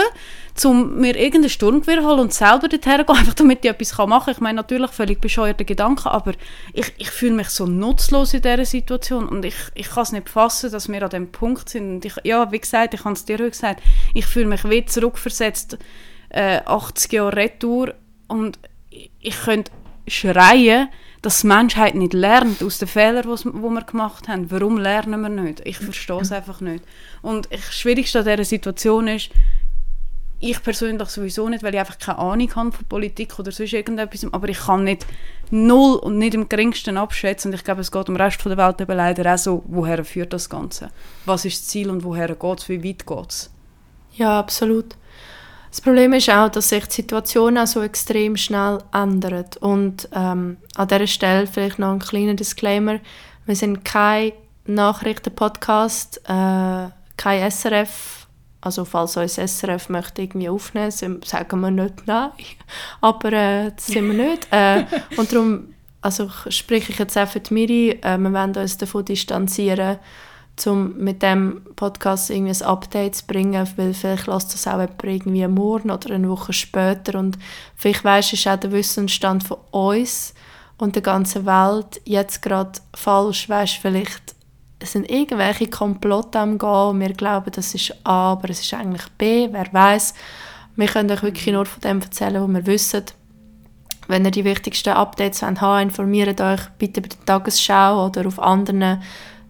um 0.65 1.01
mir 1.01 1.17
irgendeinen 1.17 1.49
Sturmgewehr 1.49 2.03
holen 2.03 2.21
und 2.21 2.35
selber 2.35 2.69
dorthin 2.69 2.99
gehen, 2.99 3.09
einfach 3.17 3.35
damit 3.35 3.65
ich 3.65 3.71
etwas 3.71 3.97
machen 3.97 4.25
kann. 4.25 4.35
Ich 4.35 4.41
meine, 4.41 4.57
natürlich 4.57 4.91
völlig 4.91 5.21
bescheuerte 5.21 5.65
Gedanken, 5.65 6.09
aber 6.09 6.33
ich, 6.73 6.93
ich 6.99 7.11
fühle 7.11 7.35
mich 7.35 7.49
so 7.49 7.67
nutzlos 7.67 8.35
in 8.35 8.43
dieser 8.43 8.65
Situation 8.65 9.29
und 9.29 9.45
ich, 9.45 9.57
ich 9.75 9.91
kann 9.91 10.03
es 10.03 10.13
nicht 10.13 10.29
fassen, 10.29 10.71
dass 10.71 10.89
wir 10.89 11.03
an 11.03 11.11
dem 11.11 11.33
Punkt 11.33 11.69
sind. 11.69 11.95
Und 11.95 12.05
ich, 12.05 12.15
ja, 12.25 12.51
wie 12.53 12.61
gesagt, 12.61 12.95
ich 12.95 13.05
habe 13.05 13.15
es 13.15 13.25
dir 13.25 13.39
heute 13.39 13.51
gesagt, 13.51 13.83
ich 14.15 14.27
fühle 14.27 14.47
mich 14.47 14.65
wie 14.69 14.85
zurückversetzt 14.85 15.79
äh, 16.29 16.61
80 16.65 17.13
Jahre 17.13 17.37
Retour 17.37 17.95
und 18.29 18.59
ich, 18.91 19.11
ich 19.21 19.41
könnte 19.41 19.73
schreien, 20.07 20.89
dass 21.23 21.43
die 21.43 21.47
Menschheit 21.47 21.95
nicht 21.95 22.15
lernt 22.15 22.63
aus 22.63 22.79
den 22.79 22.89
Fehlern, 22.89 23.23
die 23.23 23.45
wir 23.45 23.85
gemacht 23.85 24.27
haben. 24.29 24.51
Warum 24.51 24.77
lernen 24.77 25.21
wir 25.21 25.29
nicht? 25.29 25.63
Ich 25.65 25.79
verstehe 25.79 26.21
es 26.21 26.33
einfach 26.33 26.61
nicht. 26.61 26.85
Und 27.23 27.49
das 27.53 27.73
Schwierigste 27.73 28.19
an 28.19 28.25
dieser 28.25 28.45
Situation 28.45 29.07
ist, 29.07 29.31
ich 30.43 30.63
persönlich 30.63 31.09
sowieso 31.09 31.49
nicht, 31.49 31.63
weil 31.63 31.75
ich 31.75 31.81
einfach 31.81 31.99
keine 31.99 32.19
Ahnung 32.19 32.55
habe 32.55 32.73
von 32.73 32.85
Politik 32.87 33.39
oder 33.39 33.53
sonst 33.53 33.73
irgendetwas, 33.73 34.27
aber 34.33 34.49
ich 34.49 34.59
kann 34.59 34.85
nicht 34.85 35.07
null 35.51 35.97
und 35.97 36.19
nicht 36.19 36.35
im 36.35 36.49
geringsten 36.49 36.97
abschätzen 36.97 37.51
und 37.51 37.55
ich 37.55 37.65
glaube, 37.65 37.81
es 37.81 37.93
geht 37.93 38.09
im 38.09 38.17
Rest 38.17 38.45
der 38.45 38.57
Welt 38.57 38.81
eben 38.81 38.97
leider 38.97 39.33
auch 39.33 39.39
so, 39.39 39.63
woher 39.67 40.05
führt 40.05 40.33
das 40.33 40.51
Ganze? 40.51 40.91
Was 41.27 41.45
ist 41.45 41.61
das 41.61 41.69
Ziel 41.69 41.91
und 41.91 42.03
woher 42.05 42.35
geht 42.35 42.59
es? 42.59 42.69
Wie 42.69 42.83
weit 42.83 43.07
geht 43.07 43.31
es? 43.31 43.51
Ja, 44.15 44.39
absolut. 44.39 44.97
Das 45.71 45.81
Problem 45.81 46.13
ist 46.13 46.29
auch, 46.29 46.51
dass 46.51 46.69
sich 46.69 46.85
die 46.87 46.97
Situation 46.97 47.57
auch 47.57 47.67
so 47.67 47.81
extrem 47.81 48.37
schnell 48.37 48.79
ändert. 48.93 49.57
Und 49.57 50.07
ähm, 50.13 50.59
an 50.77 50.89
dieser 50.89 51.07
Stelle 51.07 51.47
vielleicht 51.47 51.79
noch 51.79 51.93
ein 51.93 51.99
kleiner 51.99 52.35
Disclaimer. 52.35 53.01
Wir 53.47 53.57
sind 53.57 53.83
kein 53.83 54.33
Nachrichtenpodcast, 54.67 56.19
äh, 56.29 56.89
kein 57.17 57.51
SRF. 57.51 58.22
Also 58.63 58.85
falls 58.85 59.17
uns 59.17 59.35
SRF 59.35 59.89
möchte 59.89 60.23
irgendwie 60.23 60.49
aufnehmen, 60.49 60.93
sagen 61.25 61.61
wir 61.61 61.71
nicht 61.71 62.07
nein. 62.07 62.31
Aber 63.01 63.33
äh, 63.33 63.73
das 63.75 63.87
sind 63.89 64.07
wir 64.07 64.31
nicht. 64.31 64.47
Äh, 64.51 64.85
und 65.17 65.31
darum 65.33 65.75
also 66.01 66.29
spreche 66.49 66.93
ich 66.93 66.99
jetzt 66.99 67.17
auch 67.17 67.29
für 67.29 67.41
die 67.41 67.55
Miri. 67.55 67.91
Äh, 68.03 68.19
wir 68.19 68.33
wollen 68.33 68.57
uns 68.57 68.77
davon 68.77 69.05
distanzieren, 69.05 69.99
um 70.67 70.97
mit 70.97 71.23
dem 71.23 71.63
Podcast 71.77 72.31
irgendwie 72.31 72.53
ein 72.53 72.69
Update 72.69 73.17
zu 73.17 73.27
bringen, 73.27 73.67
weil 73.77 73.95
vielleicht 73.95 74.27
lässt 74.27 74.53
das 74.53 74.67
auch 74.67 74.81
jemand 74.81 75.03
irgendwie 75.05 75.47
morgen 75.49 75.91
oder 75.91 76.15
eine 76.15 76.29
Woche 76.29 76.53
später 76.53 77.19
und 77.19 77.39
vielleicht 77.77 78.05
weisst 78.05 78.33
ist 78.33 78.47
auch 78.47 78.57
der 78.57 78.73
Wissensstand 78.73 79.45
von 79.45 79.59
uns 79.71 80.35
und 80.79 80.95
der 80.95 81.03
ganzen 81.03 81.47
Welt 81.47 82.01
jetzt 82.05 82.43
gerade 82.43 82.81
falsch, 82.95 83.49
weisst 83.49 83.77
vielleicht 83.77 84.32
es 84.83 84.93
sind 84.93 85.11
irgendwelche 85.11 85.69
Komplotte 85.69 86.39
am 86.39 86.59
gehen 86.59 87.01
wir 87.01 87.13
glauben, 87.13 87.51
das 87.53 87.75
ist 87.75 87.95
A, 88.05 88.33
aber 88.33 88.51
es 88.51 88.61
ist 88.61 88.75
eigentlich 88.75 89.07
B, 89.19 89.49
wer 89.51 89.73
weiß. 89.73 90.15
Wir 90.77 90.87
können 90.87 91.11
euch 91.11 91.23
wirklich 91.23 91.53
nur 91.53 91.67
von 91.67 91.81
dem 91.81 92.01
erzählen, 92.01 92.43
was 92.43 92.55
wir 92.55 92.67
wissen. 92.67 93.05
Wenn 94.09 94.25
ihr 94.25 94.31
die 94.31 94.45
wichtigsten 94.45 94.91
Updates 94.91 95.43
haben 95.43 95.61
wollt, 95.61 95.83
informiert 95.83 96.41
euch 96.41 96.61
bitte 96.79 97.01
bei 97.01 97.09
der 97.09 97.25
Tagesschau 97.25 98.07
oder 98.07 98.27
auf 98.27 98.41
anderen 98.41 99.01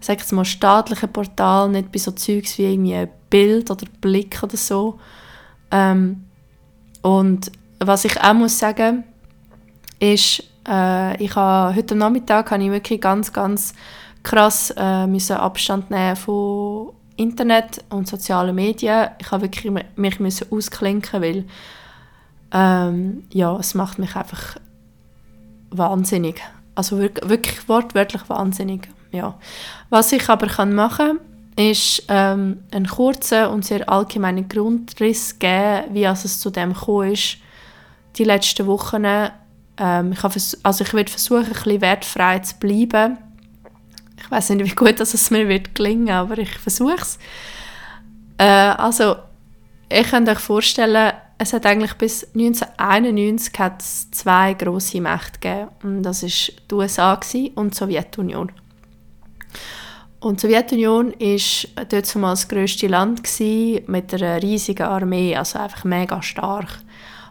sag 0.05 0.19
jetzt 0.19 0.33
mal, 0.33 0.45
staatlichen 0.45 1.13
Portal, 1.13 1.69
nicht 1.69 1.93
bei 1.93 1.99
so 1.99 2.11
Zeugs 2.11 2.59
wie 2.59 2.73
irgendwie 2.73 3.09
Bild 3.31 3.71
oder 3.71 3.87
Blick 4.01 4.43
oder 4.43 4.57
so. 4.57 4.99
Ähm, 5.71 6.25
und 7.03 7.51
was 7.79 8.05
ich 8.05 8.21
auch 8.21 8.35
muss 8.35 8.59
sagen, 8.59 9.05
ist, 9.99 10.43
äh, 10.69 11.23
ich 11.23 11.35
habe, 11.37 11.75
heute 11.75 11.95
Nachmittag 11.95 12.51
habe 12.51 12.63
ich 12.63 12.71
wirklich 12.71 13.01
ganz, 13.01 13.33
ganz 13.33 13.75
krass 14.23 14.73
äh, 14.77 15.07
müssen 15.07 15.37
Abstand 15.37 15.91
nehmen 15.91 16.17
von 16.17 16.91
Internet 17.17 17.85
und 17.91 18.09
sozialen 18.09 18.55
Medien. 18.55 19.09
Ich 19.19 19.31
habe 19.31 19.43
wirklich 19.43 19.73
mich 19.97 20.21
müssen 20.21 20.47
ausklinken, 20.51 21.23
weil 21.23 21.45
ähm, 22.53 23.25
ja, 23.31 23.57
es 23.57 23.75
macht 23.75 23.99
mich 23.99 24.15
einfach 24.17 24.57
wahnsinnig. 25.71 26.41
Also 26.75 26.99
wirklich, 26.99 27.29
wirklich 27.29 27.69
wortwörtlich 27.69 28.29
wahnsinnig 28.29 28.89
ja. 29.13 29.35
Was 29.91 30.13
ich 30.13 30.29
aber 30.29 30.47
kann 30.47 30.75
machen 30.75 31.21
ist 31.55 32.05
ähm, 32.09 32.65
einen 32.71 32.87
kurzen 32.87 33.47
und 33.49 33.65
sehr 33.65 33.87
allgemeinen 33.87 34.49
Grundriss 34.49 35.39
geben, 35.39 35.85
wie 35.93 36.05
es 36.05 36.41
zu 36.41 36.49
dem 36.49 36.73
gekommen 36.73 37.13
ist. 37.13 37.37
Die 38.17 38.25
letzten 38.25 38.67
Wochen, 38.67 39.05
ähm, 39.77 40.13
ich, 40.13 40.59
also 40.63 40.85
ich 40.85 40.95
werde 40.95 41.11
versuchen, 41.11 41.45
ein 41.45 41.53
bisschen 41.53 41.81
wertfrei 41.83 42.39
zu 42.39 42.57
bleiben. 42.57 43.19
Ich 44.23 44.31
weiß 44.31 44.51
nicht, 44.51 44.65
wie 44.65 44.75
gut 44.75 45.01
dass 45.01 45.15
es 45.15 45.31
mir 45.31 45.49
wird 45.49 45.75
gelingen, 45.75 46.11
aber 46.11 46.39
ich 46.39 46.57
versuche 46.59 47.03
es. 47.03 47.19
Äh, 48.39 48.45
also, 48.45 49.17
ich 49.89 50.11
könnt 50.11 50.29
euch 50.29 50.39
vorstellen, 50.39 51.13
es 51.39 51.53
hat 51.53 51.67
eigentlich 51.67 51.95
bis 51.95 52.25
1991 52.35 53.53
zwei 54.13 54.55
große 54.55 55.01
Mächte 55.01 55.41
gegeben. 55.41 55.69
Und 55.83 56.03
das 56.03 56.23
ist 56.23 56.53
die 56.71 56.75
USA 56.75 57.19
und 57.55 57.73
die 57.73 57.77
Sowjetunion. 57.77 58.53
Und 60.21 60.41
die 60.41 60.47
Sowjetunion 60.47 61.13
war 61.13 61.85
dort 61.85 62.07
zumal 62.07 62.33
das 62.33 62.47
grösste 62.47 62.87
Land 62.87 63.25
gewesen, 63.25 63.85
mit 63.89 64.15
einer 64.15 64.41
riesigen 64.41 64.87
Armee, 64.87 65.35
also 65.37 65.59
einfach 65.59 65.83
mega 65.85 66.23
stark. 66.23 66.79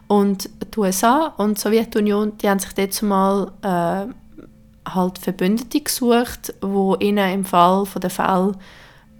Und 0.08 0.50
die 0.74 0.78
USA 0.78 1.28
und 1.38 1.56
die 1.56 1.62
Sowjetunion, 1.62 2.36
die 2.36 2.50
haben 2.50 2.58
sich 2.58 2.74
dort 2.74 2.92
zumal 2.92 3.50
äh, 3.62 4.12
halt 4.88 5.18
Verbündete 5.18 5.80
gesucht, 5.80 6.54
die 6.62 7.06
ihnen 7.06 7.32
im 7.32 7.44
Fall 7.44 7.86
von 7.86 8.00
der 8.00 8.10
Fälle 8.10 8.52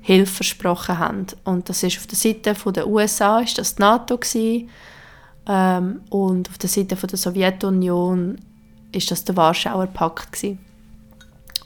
Hilfe 0.01 0.35
versprochen 0.35 0.99
haben. 0.99 1.27
Und 1.45 1.69
das 1.69 1.83
ist 1.83 1.99
auf 1.99 2.07
der 2.07 2.19
Seite 2.19 2.55
der 2.73 2.89
USA 2.89 3.39
ist 3.39 3.59
das 3.59 3.77
die 3.77 3.83
NATO 3.83 4.19
gewesen, 4.19 4.69
ähm, 5.47 6.01
und 6.11 6.49
auf 6.49 6.59
der 6.59 6.69
Seite 6.69 6.95
der 6.95 7.19
Sowjetunion 7.19 8.39
ist 8.93 9.11
das 9.11 9.25
der 9.25 9.37
Warschauer 9.37 9.87
Pakt 9.87 10.33
gewesen. 10.33 10.59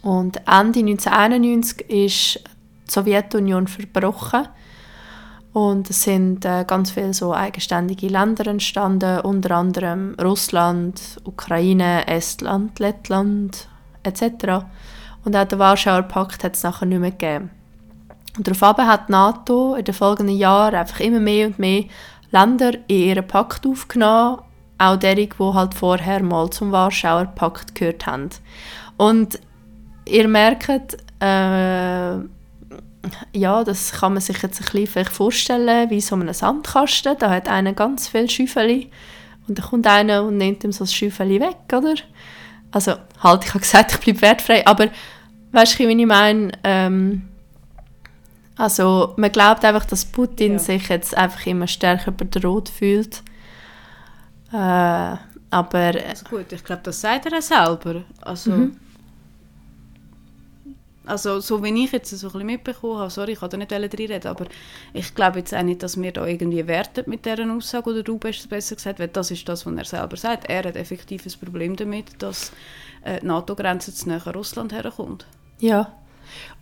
Und 0.03 0.37
Ende 0.47 0.81
1991 0.81 1.81
ist 1.91 2.45
die 2.89 2.93
Sowjetunion 2.93 3.67
verbrochen 3.67 4.49
und 5.53 5.91
es 5.91 6.03
sind 6.03 6.45
äh, 6.45 6.65
ganz 6.67 6.93
viele 6.93 7.13
so 7.13 7.35
eigenständige 7.35 8.09
Länder 8.09 8.47
entstanden, 8.47 9.21
unter 9.21 9.57
anderem 9.57 10.15
Russland, 10.23 11.01
Ukraine, 11.25 12.07
Estland, 12.07 12.79
Lettland 12.79 13.69
etc. 14.07 14.65
Und 15.25 15.37
auch 15.37 15.45
den 15.45 15.59
Warschauer 15.59 16.03
Pakt 16.03 16.45
hat 16.45 16.55
es 16.55 16.63
nachher 16.63 16.87
nicht 16.87 17.01
mehr 17.01 17.11
gegeben. 17.11 17.51
Und 18.37 18.47
daraufhin 18.47 18.87
hat 18.87 19.09
die 19.09 19.13
NATO 19.13 19.75
in 19.75 19.85
den 19.85 19.95
folgenden 19.95 20.37
Jahren 20.37 20.75
einfach 20.75 21.01
immer 21.01 21.21
mehr 21.21 21.47
und 21.47 21.59
mehr 21.59 21.85
Länder 22.31 22.75
in 22.87 22.97
ihren 22.97 23.27
Pakt 23.27 23.67
aufgenommen, 23.67 24.43
auch 24.79 24.97
derige, 24.97 25.37
die 25.39 25.55
halt 25.55 25.75
vorher 25.75 26.23
mal 26.23 26.51
zum 26.51 26.71
Warschauer 26.71 27.27
Pakt 27.27 27.75
gehört 27.75 28.07
haben. 28.07 28.29
Und 28.99 29.41
ihr 30.07 30.29
merkt, 30.29 30.97
äh, 31.21 32.17
ja, 33.33 33.65
das 33.65 33.93
kann 33.93 34.15
man 34.15 34.21
sich 34.21 34.43
jetzt 34.43 34.61
ein 34.61 34.85
bisschen 34.85 35.05
vorstellen, 35.07 35.91
wie 35.91 36.01
so 36.01 36.17
ein 36.17 36.33
Sandkasten. 36.33 37.17
Da 37.19 37.31
hat 37.31 37.49
einer 37.49 37.73
ganz 37.73 38.09
viel 38.09 38.29
Schäufeli 38.29 38.91
und 39.49 39.59
dann 39.59 39.67
kommt 39.67 39.87
einer 39.87 40.25
und 40.25 40.37
nimmt 40.37 40.65
ihm 40.65 40.73
so 40.73 40.85
das 40.85 40.95
Schäufeli 40.95 41.41
weg, 41.41 41.57
oder? 41.73 41.95
Also, 42.77 42.93
halt, 43.23 43.43
ich 43.43 43.49
habe 43.55 43.61
gesagt, 43.61 43.95
ich 43.95 44.01
bleibe 44.01 44.21
wertfrei, 44.21 44.67
aber 44.67 44.89
weißt 45.53 45.79
du, 45.79 45.89
wie 45.89 45.99
ich 45.99 46.07
meine? 46.07 46.53
Ähm, 46.63 47.23
also, 48.55 49.15
man 49.17 49.33
glaubt 49.33 49.65
einfach, 49.65 49.87
dass 49.87 50.05
Putin 50.05 50.53
ja. 50.53 50.59
sich 50.59 50.87
jetzt 50.91 51.17
einfach 51.17 51.47
immer 51.47 51.69
stärker 51.69 52.11
bedroht 52.11 52.69
fühlt. 52.69 53.23
Äh, 54.53 54.57
aber... 54.59 55.23
Also 56.07 56.27
gut, 56.29 56.53
ich 56.53 56.63
glaube, 56.63 56.83
das 56.85 57.01
sagt 57.01 57.25
er 57.33 57.41
selber. 57.41 58.03
Also... 58.21 58.51
Mhm. 58.51 58.77
Also 61.07 61.41
so 61.41 61.63
wie 61.63 61.85
ich 61.85 61.93
jetzt 61.93 62.11
so 62.11 62.27
ein 62.27 62.33
bisschen 62.33 62.47
mitbekommen 62.47 62.99
habe, 62.99 63.11
sorry, 63.11 63.33
ich 63.33 63.41
kann 63.41 63.51
da 63.51 63.57
nicht 63.57 63.73
reinreden, 63.73 64.27
aber 64.27 64.47
ich 64.93 65.15
glaube 65.15 65.39
jetzt 65.39 65.55
auch 65.55 65.63
nicht, 65.63 65.83
dass 65.83 66.01
wir 66.01 66.13
da 66.13 66.27
irgendwie 66.27 66.67
werten 66.67 67.05
mit 67.07 67.25
dieser 67.25 67.49
Aussage, 67.51 67.91
oder 67.91 68.03
du 68.03 68.19
es 68.25 68.47
besser 68.47 68.75
gesagt, 68.75 68.99
weil 68.99 69.09
das 69.09 69.31
ist 69.31 69.49
das, 69.49 69.65
was 69.65 69.75
er 69.77 69.85
selber 69.85 70.17
sagt. 70.17 70.49
Er 70.49 70.65
hat 70.65 70.77
effektiv 70.77 71.25
ein 71.25 71.41
Problem 71.41 71.77
damit, 71.77 72.21
dass 72.21 72.51
äh, 73.05 73.21
die 73.21 73.27
NATO-Grenze 73.27 73.95
zu 73.95 74.09
näher 74.09 74.35
Russland 74.35 74.73
herkommt. 74.73 75.27
Ja, 75.61 75.93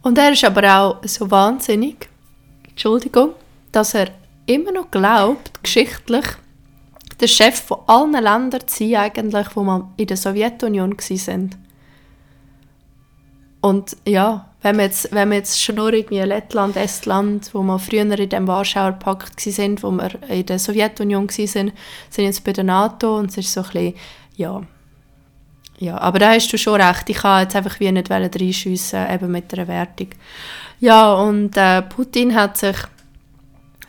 und 0.02 0.18
er 0.18 0.32
ist 0.32 0.44
aber 0.44 0.78
auch 0.78 1.04
so 1.04 1.30
wahnsinnig, 1.30 2.08
Entschuldigung, 2.68 3.30
dass 3.72 3.94
er 3.94 4.08
immer 4.46 4.72
noch 4.72 4.90
glaubt, 4.90 5.62
geschichtlich, 5.62 6.26
der 7.20 7.28
Chef 7.28 7.62
von 7.62 7.78
allen 7.86 8.12
Ländern 8.12 8.66
zu 8.66 8.88
sein, 8.88 8.96
eigentlich, 8.96 9.46
wo 9.54 9.62
man 9.62 9.92
in 9.96 10.06
der 10.06 10.16
Sowjetunion 10.16 10.98
waren. 10.98 11.63
Und 13.64 13.96
ja, 14.06 14.50
wenn 14.60 14.76
wir 14.76 14.84
jetzt, 14.84 15.10
wenn 15.10 15.30
wir 15.30 15.38
jetzt 15.38 15.58
schon 15.58 15.76
nur 15.76 15.90
irgendwie 15.90 16.20
Lettland, 16.20 16.76
Estland, 16.76 17.48
wo 17.54 17.62
wir 17.62 17.78
früher 17.78 18.02
in 18.02 18.28
dem 18.28 18.46
Warschauer 18.46 18.92
Pakt 18.92 19.40
sind, 19.40 19.82
wo 19.82 19.90
wir 19.90 20.10
in 20.28 20.44
der 20.44 20.58
Sowjetunion 20.58 21.30
waren, 21.30 21.72
sind 22.10 22.24
jetzt 22.24 22.44
bei 22.44 22.52
der 22.52 22.64
NATO 22.64 23.18
und 23.18 23.30
es 23.30 23.38
ist 23.38 23.54
so 23.54 23.62
ein 23.62 23.66
bisschen, 23.68 23.94
ja, 24.36 24.60
ja, 25.78 25.98
aber 25.98 26.18
da 26.18 26.34
hast 26.34 26.52
du 26.52 26.58
schon 26.58 26.78
recht. 26.78 27.08
Ich 27.08 27.16
kann 27.16 27.44
jetzt 27.44 27.56
einfach 27.56 27.80
wie 27.80 27.90
nicht 27.90 28.10
reinschiessen, 28.10 29.10
eben 29.10 29.32
mit 29.32 29.50
der 29.50 29.66
Wertung. 29.66 30.08
Ja, 30.80 31.14
und 31.14 31.56
äh, 31.56 31.80
Putin 31.80 32.34
hat 32.34 32.58
sich 32.58 32.76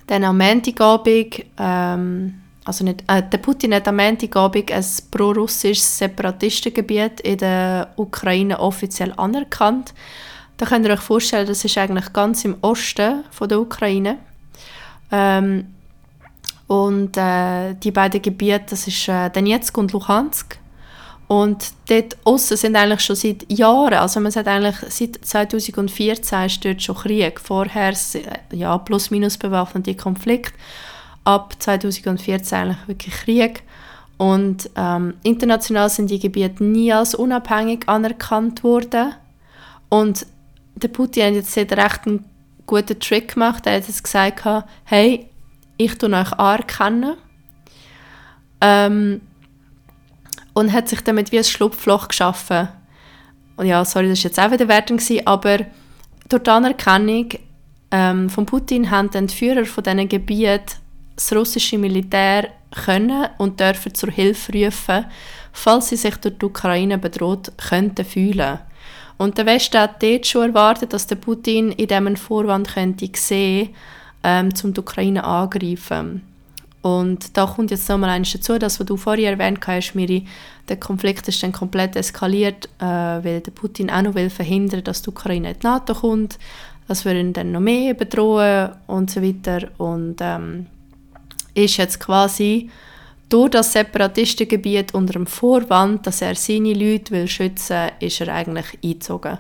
Dann 0.07 0.23
am 0.23 0.37
Montagabend, 0.37 1.43
ähm, 1.59 2.41
also 2.65 2.83
nicht, 2.83 3.03
äh, 3.07 3.21
der 3.21 3.37
Putin 3.37 3.73
hat 3.75 3.87
am 3.87 3.97
Montagabend 3.97 4.71
ein 4.71 4.85
pro-russisches 5.11 5.99
Separatistengebiet 5.99 7.21
in 7.21 7.37
der 7.37 7.93
Ukraine 7.95 8.59
offiziell 8.59 9.13
anerkannt. 9.17 9.93
Da 10.57 10.65
könnt 10.65 10.85
ihr 10.85 10.93
euch 10.93 11.01
vorstellen, 11.01 11.47
das 11.47 11.63
ist 11.63 11.77
eigentlich 11.77 12.11
ganz 12.11 12.43
im 12.43 12.57
Osten 12.61 13.23
von 13.29 13.49
der 13.49 13.59
Ukraine. 13.59 14.17
Ähm, 15.11 15.67
und 16.67 17.15
äh, 17.17 17.75
die 17.75 17.91
beiden 17.91 18.21
Gebiete, 18.21 18.65
das 18.71 18.87
ist 18.87 19.07
äh, 19.07 19.29
Donetsk 19.29 19.77
und 19.77 19.93
Luhansk. 19.93 20.57
Und 21.27 21.71
dort 21.87 22.17
aussen 22.23 22.57
sind 22.57 22.75
eigentlich 22.75 23.01
schon 23.01 23.15
seit 23.15 23.51
Jahren, 23.51 23.95
also 23.95 24.19
man 24.19 24.31
sagt 24.31 24.47
eigentlich 24.47 24.75
seit 24.89 25.23
2014 25.23 26.45
ist 26.45 26.65
dort 26.65 26.81
schon 26.81 26.95
Krieg. 26.95 27.39
Vorher 27.39 27.93
ja 28.51 28.77
plus 28.77 29.11
minus 29.11 29.37
bewaffnete 29.37 29.95
Konflikt. 29.95 30.53
Ab 31.25 31.55
2014 31.59 32.57
eigentlich 32.57 32.87
wirklich 32.87 33.13
Krieg. 33.13 33.63
Und 34.17 34.69
ähm, 34.75 35.15
international 35.23 35.89
sind 35.89 36.09
die 36.09 36.19
Gebiete 36.19 36.63
nie 36.63 36.93
als 36.93 37.15
unabhängig 37.15 37.87
anerkannt 37.87 38.63
worden. 38.63 39.13
Und 39.89 40.25
der 40.75 40.87
Putin 40.87 41.25
hat 41.25 41.33
jetzt 41.33 41.57
recht 41.57 42.07
einen 42.07 42.25
guten 42.65 42.99
Trick 42.99 43.33
gemacht. 43.33 43.67
Er 43.67 43.75
hat 43.75 43.87
jetzt 43.87 44.03
gesagt, 44.03 44.43
hey, 44.85 45.29
ich 45.77 45.97
tue 45.97 46.09
euch 46.13 46.31
anerkennen. 46.33 47.17
Ähm, 48.61 49.21
und 50.53 50.71
hat 50.71 50.87
sich 50.87 51.01
damit 51.01 51.31
wie 51.33 51.39
ein 51.39 51.43
Schlupfloch 51.43 52.07
geschaffen. 52.07 52.69
Und 53.57 53.67
ja, 53.67 53.83
sorry, 53.83 54.09
das 54.09 54.19
war 54.19 54.29
jetzt 54.29 54.39
auch 54.39 54.51
wieder 54.51 54.67
Wertung, 54.67 54.99
aber 55.25 55.59
durch 56.29 56.43
die 56.43 56.49
Anerkennung 56.49 57.29
ähm, 57.91 58.29
von 58.29 58.45
Putin 58.45 58.89
haben 58.89 59.09
die 59.11 59.33
Führer 59.33 59.65
von 59.65 59.83
diesen 59.83 60.09
Gebieten 60.09 60.84
das 61.15 61.33
russische 61.33 61.77
Militär 61.77 62.49
können 62.71 63.27
und 63.37 63.59
dürfen 63.59 63.93
zur 63.93 64.11
Hilfe 64.11 64.51
rufen, 64.53 65.05
falls 65.53 65.89
sie 65.89 65.95
sich 65.95 66.15
durch 66.17 66.37
die 66.37 66.45
Ukraine 66.45 66.97
bedroht 66.97 67.51
könnten 67.57 68.05
fühlen. 68.05 68.59
Und 69.17 69.37
der 69.37 69.45
Westen 69.45 69.79
hat 69.79 70.03
dort 70.03 70.27
schon 70.27 70.49
erwartet, 70.49 70.91
dass 70.91 71.07
der 71.07 71.15
Putin 71.15 71.71
in 71.71 71.87
diesem 71.87 72.15
Vorwand 72.17 72.73
könnte 72.73 73.09
sehen, 73.13 73.69
ähm, 74.23 74.49
um 74.63 74.73
die 74.73 74.79
Ukraine 74.81 75.23
angreifen. 75.23 76.21
Und 76.81 77.35
da 77.35 77.47
kommt 77.47 77.71
jetzt 77.71 77.89
nochmal 77.89 78.11
eines 78.11 78.31
dazu, 78.33 78.59
das, 78.59 78.79
was 78.79 78.85
du 78.85 78.95
vorher 78.95 79.31
erwähnt 79.31 79.65
hast, 79.65 79.95
Miri, 79.95 80.27
der 80.67 80.77
Konflikt 80.77 81.27
ist 81.27 81.41
dann 81.41 81.51
komplett 81.51 81.95
eskaliert, 81.95 82.69
äh, 82.79 82.83
weil 82.85 83.41
der 83.41 83.51
Putin 83.51 83.89
auch 83.89 84.03
noch 84.03 84.13
will 84.13 84.29
verhindern, 84.29 84.83
dass 84.83 85.01
die 85.01 85.09
Ukraine 85.09 85.51
in 85.51 85.59
die 85.59 85.65
NATO 85.65 85.95
kommt. 85.95 86.37
Das 86.87 87.03
würde 87.05 87.21
ihn 87.21 87.33
dann 87.33 87.51
noch 87.51 87.59
mehr 87.61 87.95
bedrohen 87.95 88.69
und 88.85 89.09
so 89.09 89.23
weiter. 89.23 89.69
Und 89.79 90.17
ähm, 90.19 90.67
ist 91.55 91.77
jetzt 91.77 91.99
quasi 91.99 92.69
durch 93.29 93.49
das 93.49 93.73
Separatistengebiet 93.73 94.93
unter 94.93 95.13
dem 95.13 95.25
Vorwand, 95.25 96.05
dass 96.05 96.21
er 96.21 96.35
seine 96.35 96.73
Leute 96.73 97.11
will 97.11 97.27
schützen 97.27 97.89
will, 97.99 98.07
ist 98.07 98.21
er 98.21 98.33
eigentlich 98.33 98.77
eingezogen. 98.83 99.39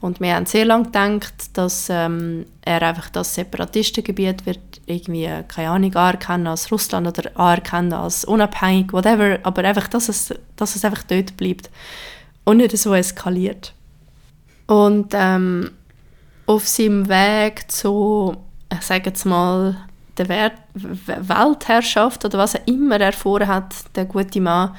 Und 0.00 0.20
wir 0.20 0.34
haben 0.34 0.46
sehr 0.46 0.66
lange 0.66 0.84
gedacht, 0.84 1.34
dass 1.54 1.88
ähm, 1.90 2.46
er 2.62 2.82
einfach 2.82 3.08
das 3.08 3.34
Separatistengebiet 3.34 4.46
wird 4.46 4.60
irgendwie, 4.84 5.28
keine 5.48 5.70
Ahnung, 5.70 5.94
anerkennen 5.94 6.46
als 6.46 6.70
Russland 6.70 7.08
oder 7.08 7.36
anerkennen 7.38 7.92
als 7.92 8.24
unabhängig, 8.24 8.92
whatever, 8.92 9.38
aber 9.42 9.64
einfach, 9.64 9.88
dass 9.88 10.08
es, 10.08 10.34
dass 10.54 10.76
es 10.76 10.84
einfach 10.84 11.02
dort 11.02 11.36
bleibt 11.36 11.70
und 12.44 12.58
nicht 12.58 12.76
so 12.76 12.94
eskaliert. 12.94 13.72
Und 14.66 15.08
ähm, 15.14 15.70
auf 16.46 16.68
seinem 16.68 17.08
Weg 17.08 17.70
zu, 17.70 18.36
ich 18.72 18.82
sage 18.82 19.10
jetzt 19.10 19.24
mal, 19.24 19.76
der 20.18 20.28
Weltherrschaft 20.28 22.24
oder 22.24 22.38
was 22.38 22.54
er 22.54 22.66
immer 22.66 23.00
er 23.00 23.12
vorhat, 23.12 23.74
der 23.94 24.04
gute 24.04 24.40
Mann, 24.40 24.74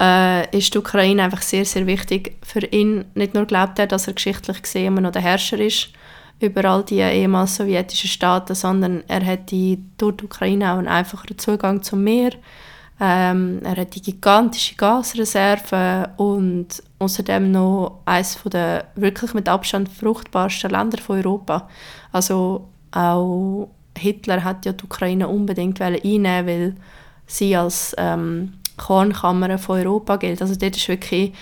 äh, 0.00 0.56
ist 0.56 0.74
die 0.74 0.78
Ukraine 0.78 1.24
einfach 1.24 1.42
sehr, 1.42 1.64
sehr 1.64 1.86
wichtig. 1.86 2.36
Für 2.42 2.64
ihn 2.64 3.06
nicht 3.14 3.34
nur 3.34 3.46
glaubt 3.46 3.78
er, 3.78 3.86
dass 3.86 4.06
er 4.06 4.14
geschichtlich 4.14 4.62
gesehen 4.62 4.88
immer 4.88 5.00
noch 5.00 5.12
der 5.12 5.22
Herrscher 5.22 5.58
ist 5.58 5.90
über 6.40 6.64
all 6.66 6.84
die 6.84 6.98
ehemals 6.98 7.56
sowjetischen 7.56 8.10
Staaten, 8.10 8.54
sondern 8.54 9.02
er 9.08 9.24
hat 9.24 9.50
die, 9.50 9.82
durch 9.96 10.18
die 10.18 10.24
Ukraine 10.24 10.72
auch 10.72 10.78
einen 10.78 10.88
einfacheren 10.88 11.38
Zugang 11.38 11.82
zum 11.82 12.04
Meer. 12.04 12.32
Ähm, 13.00 13.60
er 13.62 13.76
hat 13.76 13.94
die 13.94 14.02
gigantische 14.02 14.74
Gasreserve 14.74 16.10
und 16.16 16.82
außerdem 16.98 17.50
noch 17.50 18.00
eines 18.04 18.38
der 18.44 18.86
wirklich 18.96 19.34
mit 19.34 19.48
Abstand 19.48 19.88
fruchtbarsten 19.88 20.70
Länder 20.70 20.98
von 20.98 21.18
Europa. 21.18 21.68
Also 22.12 22.68
auch 22.90 23.68
Hitler 23.96 24.44
hat 24.44 24.64
ja 24.66 24.72
die 24.72 24.84
Ukraine 24.84 25.28
unbedingt 25.28 25.80
einnehmen 25.80 26.46
weil 26.46 26.76
sie 27.26 27.56
als 27.56 27.94
ähm, 27.98 28.54
Kornkammer 28.76 29.58
von 29.58 29.80
Europa 29.80 30.16
gilt. 30.16 30.40
Also 30.40 30.54
dort 30.54 30.76
ist 30.76 30.88
wirklich, 30.88 31.32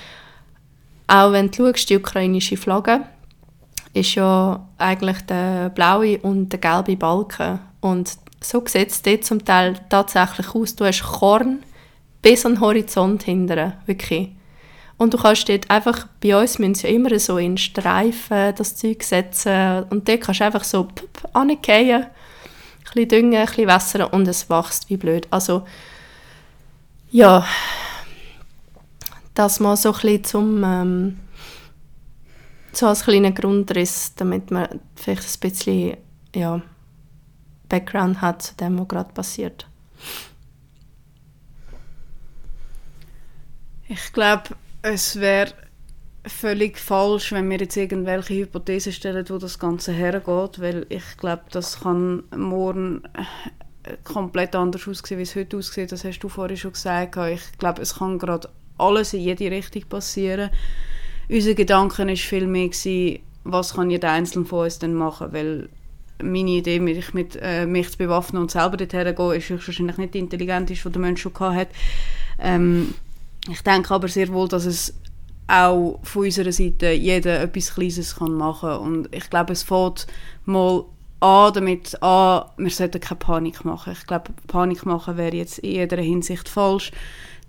auch 1.06 1.32
wenn 1.32 1.50
du 1.50 1.66
schaust, 1.66 1.90
die 1.90 1.96
ukrainische 1.96 2.56
Flagge 2.56 3.02
ist 3.92 4.14
ja 4.14 4.66
eigentlich 4.78 5.20
der 5.22 5.70
blaue 5.70 6.18
und 6.18 6.48
der 6.50 6.58
gelbe 6.58 6.96
Balken. 6.96 7.60
Und 7.80 8.16
so 8.40 8.62
sieht 8.66 8.90
es 8.90 9.02
dort 9.02 9.24
zum 9.24 9.44
Teil 9.44 9.74
tatsächlich 9.88 10.54
aus. 10.54 10.74
Du 10.74 10.84
hast 10.84 11.02
Korn 11.02 11.60
bis 12.22 12.44
an 12.44 12.54
den 12.54 12.60
Horizont 12.60 13.22
hinten, 13.22 13.72
wirklich. 13.86 14.30
Und 14.96 15.12
du 15.12 15.18
kannst 15.18 15.48
dort 15.48 15.70
einfach, 15.70 16.06
bei 16.22 16.40
uns 16.40 16.58
müssen 16.58 16.74
sie 16.74 16.86
ja 16.88 16.94
immer 16.94 17.18
so 17.18 17.38
in 17.38 17.58
Streifen 17.58 18.54
das 18.56 18.76
Zeug 18.76 19.02
setzen 19.02 19.84
und 19.90 20.08
dort 20.08 20.20
kannst 20.20 20.40
du 20.40 20.44
einfach 20.44 20.64
so 20.64 20.88
angehen, 21.32 22.02
ein 22.02 22.06
bisschen 22.94 23.08
düngen, 23.08 23.40
ein 23.40 23.46
bisschen 23.46 23.68
wässern 23.68 24.02
und 24.04 24.28
es 24.28 24.48
wächst 24.48 24.88
wie 24.88 24.96
blöd. 24.96 25.26
Also 25.30 25.66
ja, 27.10 27.46
das 29.34 29.60
mal 29.60 29.76
so 29.76 29.92
ein 29.92 30.00
bisschen 30.00 30.24
zum, 30.24 30.64
ähm, 30.64 31.20
so 32.72 32.86
als 32.86 33.04
kleiner 33.04 33.32
Grundriss, 33.32 34.14
damit 34.14 34.50
man 34.50 34.80
vielleicht 34.96 35.22
ein 35.22 35.40
bisschen 35.40 35.96
ja, 36.34 36.62
Background 37.68 38.20
hat 38.20 38.42
zu 38.42 38.54
dem, 38.54 38.78
was 38.78 38.88
gerade 38.88 39.12
passiert. 39.12 39.68
Ich 43.86 44.12
glaube, 44.12 44.56
es 44.82 45.20
wäre 45.20 45.52
völlig 46.26 46.78
falsch, 46.78 47.32
wenn 47.32 47.50
wir 47.50 47.58
jetzt 47.58 47.76
irgendwelche 47.76 48.34
Hypothesen 48.34 48.92
stellen, 48.92 49.28
wo 49.28 49.38
das 49.38 49.58
Ganze 49.58 49.92
hergeht, 49.92 50.60
weil 50.60 50.86
ich 50.88 51.16
glaube, 51.18 51.42
das 51.50 51.80
kann 51.80 52.22
morgen 52.34 53.02
komplett 54.04 54.54
anders 54.54 54.88
aussehen, 54.88 55.18
wie 55.18 55.22
es 55.22 55.36
heute 55.36 55.58
aussieht. 55.58 55.92
Das 55.92 56.04
hast 56.04 56.20
du 56.20 56.28
vorhin 56.28 56.56
schon 56.56 56.72
gesagt. 56.72 57.16
Ich 57.16 57.58
glaube, 57.58 57.82
es 57.82 57.96
kann 57.96 58.18
gerade 58.18 58.48
alles 58.78 59.12
in 59.12 59.20
jede 59.20 59.50
Richtung 59.50 59.84
passieren. 59.88 60.50
Unser 61.28 61.54
Gedanke 61.54 62.06
war 62.06 62.16
viel 62.16 62.46
mehr, 62.46 62.68
gewesen, 62.68 63.20
was 63.44 63.74
kann 63.74 63.90
jeder 63.90 64.10
Einzelne 64.12 64.46
von 64.46 64.64
uns 64.64 64.78
denn 64.78 64.94
machen, 64.94 65.32
weil 65.32 65.68
meine 66.22 66.50
Idee, 66.50 66.80
mich, 66.80 67.12
mit, 67.12 67.38
äh, 67.40 67.66
mich 67.66 67.90
zu 67.90 67.98
bewaffnen 67.98 68.40
und 68.40 68.50
selber 68.50 68.76
dorthin 68.76 69.14
gehen, 69.14 69.32
ist 69.32 69.50
wahrscheinlich 69.50 69.98
nicht 69.98 70.14
die 70.14 70.20
Intelligenz, 70.20 70.70
die 70.70 70.90
der 70.90 71.00
Mensch 71.00 71.22
schon 71.22 71.38
hatte. 71.38 71.70
Ähm, 72.38 72.94
ich 73.50 73.62
denke 73.62 73.92
aber 73.92 74.08
sehr 74.08 74.28
wohl, 74.28 74.48
dass 74.48 74.64
es 74.64 74.94
auch 75.46 76.00
von 76.02 76.24
unserer 76.24 76.52
Seite 76.52 76.92
jeder 76.92 77.40
etwas 77.42 77.74
Kleines 77.74 78.16
kann 78.16 78.32
machen. 78.32 78.70
Und 78.70 79.14
ich 79.14 79.28
glaube, 79.30 79.52
es 79.52 79.62
fängt 79.62 80.06
mal 80.44 80.84
an, 81.20 81.52
damit 81.52 82.02
an, 82.02 82.44
wir 82.56 82.70
sollten 82.70 83.00
keine 83.00 83.18
Panik 83.18 83.64
machen. 83.64 83.92
Ich 83.92 84.06
glaube, 84.06 84.32
Panik 84.46 84.86
machen 84.86 85.16
wäre 85.16 85.36
jetzt 85.36 85.58
in 85.58 85.72
jeder 85.72 85.96
Hinsicht 85.98 86.48
falsch. 86.48 86.92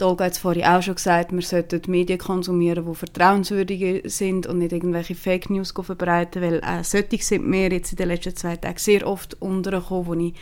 Olga 0.02 0.26
hat 0.26 0.34
es 0.34 0.40
vorhin 0.40 0.66
auch 0.66 0.82
schon 0.82 0.96
gesagt, 0.96 1.32
wir 1.32 1.42
sollten 1.42 1.90
Medien 1.90 2.20
konsumieren, 2.20 2.86
die 2.86 2.96
vertrauenswürdig 2.96 4.02
sind 4.12 4.46
und 4.46 4.58
nicht 4.58 4.74
irgendwelche 4.74 5.16
Fake 5.16 5.50
News 5.50 5.74
verbreiten, 5.74 6.42
weil 6.42 6.56
äh, 6.56 6.84
solche 6.84 7.24
sind 7.24 7.48
mir 7.48 7.72
jetzt 7.72 7.94
in 7.94 7.98
den 7.98 8.10
letzten 8.10 8.36
zwei 8.36 8.58
Tagen 8.58 8.78
sehr 8.78 9.08
oft 9.08 9.42
untergekommen, 9.42 10.06
wo 10.06 10.14
ich 10.16 10.34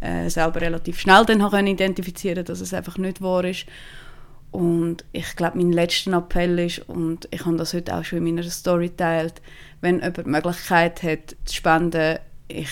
äh, 0.00 0.28
selber 0.28 0.60
relativ 0.60 0.98
schnell 0.98 1.24
dann 1.24 1.66
identifizieren 1.66 2.44
dass 2.44 2.60
es 2.60 2.74
einfach 2.74 2.98
nicht 2.98 3.20
wahr 3.20 3.44
ist. 3.44 3.66
Und 4.50 5.04
ich 5.12 5.36
glaube, 5.36 5.58
mein 5.58 5.72
letzter 5.72 6.12
Appell 6.14 6.58
ist, 6.58 6.88
und 6.88 7.28
ich 7.30 7.44
habe 7.44 7.56
das 7.56 7.74
heute 7.74 7.94
auch 7.94 8.04
schon 8.04 8.18
in 8.18 8.24
meiner 8.34 8.48
Story 8.48 8.90
teilt, 8.90 9.42
wenn 9.80 9.96
jemand 9.96 10.16
die 10.18 10.22
Möglichkeit 10.24 11.02
hat, 11.02 11.36
zu 11.44 11.54
spenden, 11.54 12.18
ich, 12.48 12.70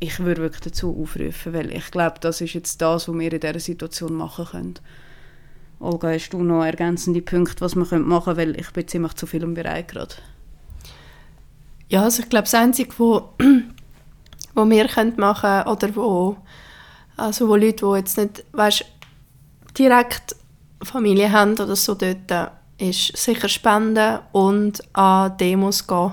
ich 0.00 0.18
würde 0.18 0.42
wirklich 0.42 0.62
dazu 0.62 0.98
aufrufen, 1.00 1.54
weil 1.54 1.72
ich 1.72 1.90
glaube, 1.90 2.16
das 2.20 2.40
ist 2.40 2.54
jetzt 2.54 2.82
das, 2.82 3.08
was 3.08 3.14
wir 3.14 3.32
in 3.32 3.40
dieser 3.40 3.60
Situation 3.60 4.14
machen 4.14 4.46
können. 4.46 4.74
Olga, 5.78 6.08
hast 6.08 6.30
du 6.30 6.42
noch 6.42 6.64
ergänzende 6.64 7.22
Punkte, 7.22 7.60
was 7.60 7.74
man 7.74 8.02
machen 8.02 8.34
könnte, 8.34 8.40
weil 8.40 8.60
ich 8.60 8.70
bin 8.70 8.88
ziemlich 8.88 9.14
zu 9.14 9.26
viel 9.26 9.42
im 9.42 9.54
Bereich 9.54 9.86
gerade. 9.86 10.14
Ja, 11.88 12.02
also 12.02 12.22
ich 12.22 12.28
glaube, 12.28 12.44
das 12.44 12.54
Einzige, 12.54 12.92
wo, 12.98 13.28
wo 14.54 14.64
wir 14.64 14.84
machen 14.84 15.16
können 15.16 15.68
oder 15.68 15.94
wo, 15.94 16.36
also 17.16 17.48
wo 17.48 17.56
Leute, 17.56 17.86
die 17.86 17.96
jetzt 17.96 18.18
nicht 18.18 18.44
weißt, 18.52 18.84
direkt 19.78 20.34
Familie 20.82 21.32
haben 21.32 21.52
oder 21.52 21.76
so 21.76 21.94
dort, 21.94 22.52
ist 22.78 23.16
sicher 23.16 23.48
spenden 23.48 24.18
und 24.32 24.82
an 24.94 25.36
Demos 25.38 25.86
gehen. 25.86 26.12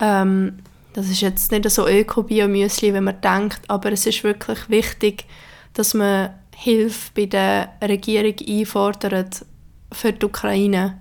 Ähm, 0.00 0.58
das 0.92 1.10
ist 1.10 1.20
jetzt 1.20 1.52
nicht 1.52 1.68
so 1.70 1.86
Öko-Bio-Müsli, 1.86 2.94
wie 2.94 3.00
man 3.00 3.20
denkt, 3.20 3.60
aber 3.68 3.92
es 3.92 4.06
ist 4.06 4.24
wirklich 4.24 4.70
wichtig, 4.70 5.26
dass 5.74 5.92
man 5.92 6.30
Hilfe 6.54 7.10
bei 7.14 7.26
der 7.26 7.68
Regierung 7.82 8.34
einfordert 8.48 9.44
für 9.92 10.12
die 10.12 10.24
Ukraine. 10.24 10.98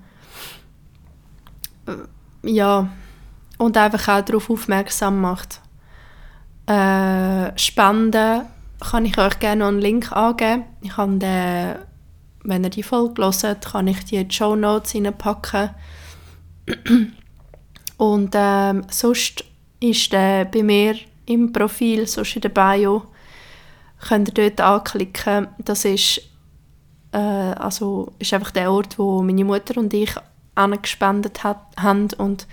Ja, 2.44 2.90
und 3.58 3.78
einfach 3.78 4.08
auch 4.10 4.26
darauf 4.26 4.50
aufmerksam 4.50 5.22
macht. 5.22 5.62
Äh, 6.68 7.58
Spenden 7.58 8.42
kann 8.80 9.06
ich 9.06 9.18
euch 9.18 9.40
gerne 9.40 9.62
noch 9.62 9.68
einen 9.70 9.80
Link 9.80 10.12
angeben. 10.12 10.66
Ich 10.82 10.98
habe 10.98 11.18
den, 11.18 11.76
wenn 12.46 12.64
ihr 12.64 12.70
die 12.70 12.84
Folge 12.84 13.22
hört, 13.24 13.66
kann 13.66 13.88
ich 13.88 14.06
die 14.06 14.18
in 14.18 14.28
die 14.28 14.36
Show 14.36 14.56
Notes 14.56 14.96
reinpacken. 14.96 15.72
Und 17.98 18.32
ähm, 18.34 18.84
sonst 18.90 19.44
ist 19.80 20.12
der 20.12 20.46
bei 20.46 20.64
mir 20.64 20.96
im 21.26 21.52
Profil, 21.52 22.08
sonst 22.08 22.36
in 22.36 22.42
der 22.42 22.50
Bio, 22.50 23.04
könnt 24.08 24.38
ihr 24.38 24.50
dort 24.50 24.62
anklicken. 24.62 25.48
Das 25.60 25.86
ist, 25.86 26.22
äh, 27.12 27.18
also 27.18 28.14
ist 28.20 28.34
einfach 28.34 28.52
der 28.52 28.72
Ort, 28.72 28.98
wo 29.00 29.22
meine 29.22 29.46
Mutter 29.46 29.78
und 29.80 29.94
ich 29.94 30.14
angespendet 30.56 31.44
haben 31.44 32.08
und 32.18 32.48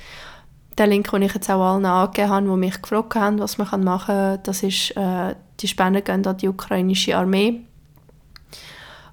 der 0.78 0.86
Link, 0.86 1.10
den 1.10 1.22
ich 1.22 1.34
jetzt 1.34 1.50
auch 1.50 1.62
allen 1.62 1.84
angegeben 1.84 2.30
habe, 2.30 2.46
die 2.46 2.56
mich 2.56 2.82
gefragt 2.82 3.14
haben, 3.14 3.38
was 3.38 3.58
man 3.58 3.84
machen 3.84 4.06
kann, 4.06 4.40
das 4.42 4.62
ist, 4.62 4.96
äh, 4.96 5.34
die 5.60 5.68
Spenden 5.68 6.02
gehen 6.02 6.26
an 6.26 6.36
die 6.36 6.48
ukrainische 6.48 7.16
Armee. 7.16 7.62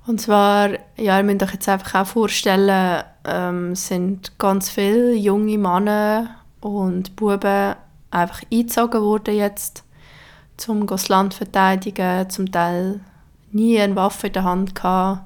Und 0.06 0.22
zwar, 0.22 0.72
ja, 0.98 1.18
ihr 1.18 1.24
müsst 1.24 1.44
euch 1.44 1.54
jetzt 1.54 1.70
einfach 1.70 2.02
auch 2.02 2.08
vorstellen, 2.08 3.04
ähm, 3.26 3.76
sind 3.76 4.38
ganz 4.40 4.70
viele 4.70 5.14
junge 5.14 5.58
Männer 5.58 6.36
und 6.62 7.16
Buben 7.16 7.76
einfach 8.12 8.42
eingezogen 8.52 9.02
worden 9.02 9.36
jetzt, 9.36 9.84
um 10.68 10.88
das 10.88 11.10
Land 11.10 11.34
zu 11.34 11.40
verteidigen, 11.40 12.30
zum 12.30 12.52
Teil 12.52 13.02
nie 13.52 13.80
eine 13.80 13.96
Waffe 13.96 14.28
in 14.28 14.34
der 14.34 14.44
Hand 14.44 14.76
gehabt. 14.76 15.22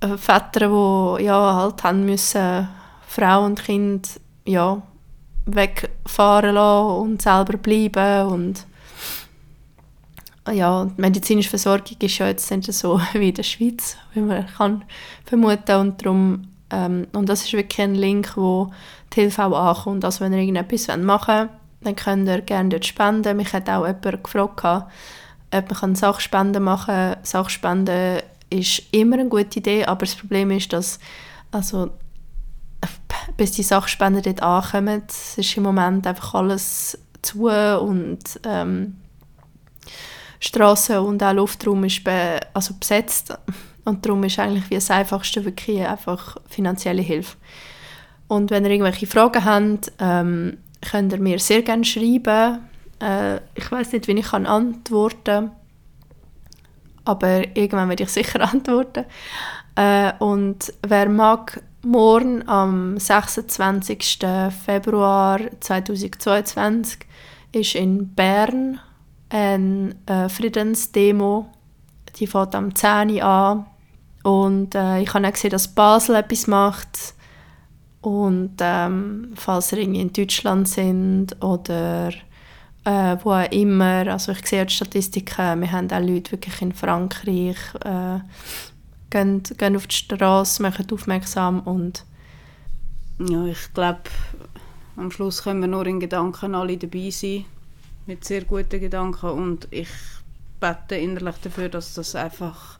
Äh, 0.00 0.16
Väter, 0.16 0.68
die 0.68 1.24
ja, 1.24 1.54
halt 1.54 1.82
haben 1.82 2.04
müssen 2.04 2.68
Frau 3.06 3.44
und 3.44 3.64
Kind 3.64 4.20
ja, 4.44 4.80
wegfahren 5.46 6.54
lassen 6.54 7.00
und 7.00 7.22
selber 7.22 7.56
bleiben 7.56 8.28
und 8.28 8.66
ja, 10.50 10.84
die 10.84 11.00
medizinische 11.00 11.50
Versorgung 11.50 11.96
ist 12.00 12.18
ja 12.18 12.28
jetzt 12.28 12.50
nicht 12.50 12.72
so 12.72 13.00
wie 13.12 13.28
in 13.28 13.34
der 13.34 13.42
Schweiz, 13.42 13.96
wie 14.14 14.20
man 14.20 14.46
kann 14.46 14.84
vermuten 15.24 15.76
und 15.76 16.02
darum 16.02 16.48
ähm, 16.70 17.06
und 17.12 17.28
das 17.28 17.42
ist 17.42 17.52
wirklich 17.52 17.80
ein 17.80 17.94
Link, 17.94 18.36
wo 18.36 18.70
die 19.14 19.20
Hilfe 19.20 19.44
auch 19.44 19.76
ankommt. 19.76 20.04
Also 20.04 20.20
wenn 20.20 20.32
ihr 20.32 20.40
irgendetwas 20.40 20.94
machen 20.98 21.34
wollt, 21.34 21.50
dann 21.80 21.96
könnt 21.96 22.28
ihr 22.28 22.40
gerne 22.42 22.68
dort 22.68 22.86
spenden. 22.86 23.36
Mich 23.36 23.52
hat 23.52 23.70
auch 23.70 23.86
jemand 23.86 24.24
gefragt, 24.24 24.64
ob 25.54 25.82
man 25.82 25.94
Sachspenden 25.94 26.62
machen 26.62 26.94
kann. 26.94 27.16
Sachspenden 27.22 28.20
ist 28.50 28.82
immer 28.92 29.18
eine 29.18 29.28
gute 29.28 29.58
Idee, 29.58 29.84
aber 29.84 30.00
das 30.00 30.14
Problem 30.14 30.50
ist, 30.50 30.72
dass 30.72 30.98
also, 31.50 31.90
bis 33.36 33.52
die 33.52 33.62
Sachspenden 33.62 34.22
dort 34.22 34.42
ankommen, 34.42 35.02
ist 35.36 35.56
im 35.56 35.62
Moment 35.62 36.06
einfach 36.06 36.34
alles 36.34 36.98
zu 37.22 37.48
und 37.48 38.40
ähm, 38.44 38.96
Straßen 40.40 40.98
und 40.98 41.22
auch 41.22 41.32
Luftraum 41.32 41.84
ist 41.84 42.04
be 42.04 42.40
also 42.54 42.74
besetzt 42.74 43.36
und 43.84 44.04
darum 44.04 44.22
ist 44.24 44.38
eigentlich 44.38 44.70
wie 44.70 44.76
das 44.76 44.90
Einfachste 44.90 45.44
wirklich 45.44 45.84
einfach 45.84 46.36
finanzielle 46.48 47.02
Hilfe. 47.02 47.36
Und 48.28 48.50
wenn 48.50 48.64
ihr 48.64 48.70
irgendwelche 48.70 49.06
Fragen 49.06 49.44
habt, 49.44 49.92
ähm, 49.98 50.58
könnt 50.82 51.12
ihr 51.12 51.20
mir 51.20 51.38
sehr 51.38 51.62
gerne 51.62 51.84
schreiben. 51.84 52.58
Äh, 53.00 53.36
ich 53.54 53.70
weiß 53.70 53.92
nicht, 53.92 54.06
wie 54.06 54.18
ich 54.18 54.32
antworten 54.32 55.24
kann, 55.24 55.50
aber 57.04 57.56
irgendwann 57.56 57.88
werde 57.88 58.04
ich 58.04 58.10
sicher 58.10 58.40
antworten. 58.40 59.06
Äh, 59.74 60.12
und 60.18 60.72
wer 60.86 61.08
mag, 61.08 61.62
morgen 61.82 62.46
am 62.48 62.98
26. 62.98 64.18
Februar 64.64 65.40
2022 65.60 66.98
ist 67.52 67.74
in 67.74 68.14
Bern 68.14 68.80
eine 69.30 69.94
äh, 70.06 70.28
Friedensdemo. 70.28 71.48
Die 72.16 72.26
fängt 72.26 72.54
am 72.54 72.74
10 72.74 73.10
Uhr 73.10 73.24
an. 73.24 73.66
Und 74.22 74.74
äh, 74.74 75.00
ich 75.00 75.14
habe 75.14 75.26
auch 75.26 75.32
gesehen, 75.32 75.50
dass 75.50 75.68
Basel 75.68 76.16
etwas 76.16 76.46
macht. 76.46 77.14
Und 78.00 78.56
ähm, 78.60 79.32
falls 79.34 79.72
ihr 79.72 79.78
irgendwie 79.78 80.00
in 80.00 80.12
Deutschland 80.12 80.68
sind 80.68 81.42
oder 81.42 82.10
äh, 82.84 83.16
wo 83.22 83.32
auch 83.32 83.50
immer, 83.50 84.06
also 84.06 84.32
ich 84.32 84.46
sehe 84.46 84.64
die 84.64 84.72
Statistiken, 84.72 85.60
wir 85.60 85.72
haben 85.72 85.90
auch 85.90 86.00
Leute 86.00 86.32
wirklich 86.32 86.62
in 86.62 86.72
Frankreich, 86.72 87.56
äh, 87.84 88.20
gehen, 89.10 89.42
gehen 89.42 89.76
auf 89.76 89.86
die 89.86 89.96
Straße, 89.96 90.62
machen 90.62 90.86
aufmerksam 90.92 91.60
und 91.60 92.04
ja, 93.18 93.44
ich 93.46 93.74
glaube, 93.74 94.02
am 94.96 95.10
Schluss 95.10 95.42
können 95.42 95.60
wir 95.60 95.68
nur 95.68 95.86
in 95.86 96.00
Gedanken 96.00 96.54
alle 96.54 96.76
dabei 96.76 97.10
sein, 97.10 97.44
mit 98.08 98.24
sehr 98.24 98.44
guten 98.44 98.80
Gedanken 98.80 99.30
und 99.30 99.68
ich 99.70 99.90
bete 100.60 100.96
innerlich 100.96 101.36
dafür, 101.42 101.68
dass 101.68 101.92
das 101.92 102.14
einfach 102.14 102.78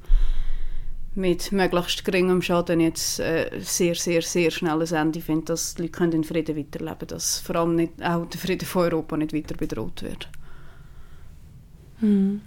mit 1.14 1.52
möglichst 1.52 2.04
geringem 2.04 2.40
Schaden 2.40 2.80
jetzt 2.80 3.20
äh, 3.20 3.50
sehr, 3.60 3.94
sehr, 3.94 4.22
sehr 4.22 4.50
schnell 4.50 4.80
ein 4.80 4.94
Ende 4.94 5.20
findet, 5.20 5.50
dass 5.50 5.74
die 5.74 5.82
Leute 5.82 5.92
können 5.92 6.12
in 6.12 6.24
Frieden 6.24 6.56
weiterleben 6.56 6.98
können, 6.98 7.08
dass 7.08 7.40
vor 7.40 7.56
allem 7.56 7.74
nicht, 7.74 8.02
auch 8.02 8.24
der 8.26 8.40
Frieden 8.40 8.66
von 8.66 8.84
Europa 8.84 9.16
nicht 9.18 9.34
weiter 9.34 9.54
bedroht 9.54 10.02
wird. 10.02 10.28
Mhm. 12.00 12.40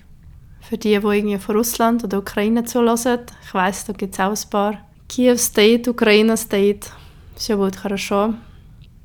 Für 0.62 0.78
die, 0.78 0.90
die 0.90 1.06
irgendwie 1.06 1.38
von 1.38 1.58
Russland 1.58 2.04
oder 2.04 2.18
Ukraine 2.18 2.64
zulassen, 2.64 3.20
ich 3.46 3.54
weiss, 3.54 3.86
da 3.86 3.94
gibt 3.94 4.16
es 4.16 4.20
auch 4.20 4.32
ein 4.32 4.50
paar. 4.50 4.78
Kiew 5.08 5.38
State, 5.38 5.90
Ukraine 5.90 6.38
State, 6.38 6.88
ist 7.36 7.48
ja 7.48 7.58
wohl 7.60 7.72
schon. 7.98 8.38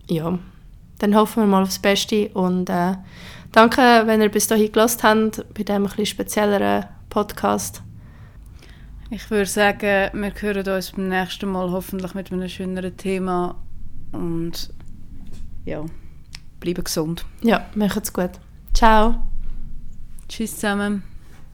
Ja, 0.09 0.39
dann 0.99 1.15
hoffen 1.15 1.43
wir 1.43 1.47
mal 1.47 1.63
aufs 1.63 1.79
Beste 1.79 2.29
und 2.29 2.71
äh, 2.71 2.95
danke, 3.57 4.07
wenn 4.07 4.21
ihr 4.21 4.29
bis 4.29 4.47
dahin 4.47 4.71
gelassen 4.71 5.03
habt, 5.03 5.55
bei 5.55 5.63
diesem 5.63 5.87
etwas 5.87 6.09
spezielleren 6.09 6.85
Podcast. 7.09 7.83
Ich 9.11 9.31
würde 9.31 9.47
sagen, 9.47 10.11
wir 10.13 10.33
hören 10.41 10.69
uns 10.69 10.93
beim 10.93 11.09
nächsten 11.09 11.51
Mal 11.51 11.71
hoffentlich 11.71 12.15
mit 12.15 12.31
einem 12.31 12.49
schöneren 12.49 12.97
Thema 12.97 13.57
und 14.13 14.71
ja, 15.65 15.85
bleiben 16.61 16.85
gesund. 16.85 17.25
Ja, 17.43 17.67
macht's 17.75 18.13
gut. 18.13 18.33
Ciao. 18.75 19.27
Tschüss 20.29 20.55
zusammen. 20.55 21.16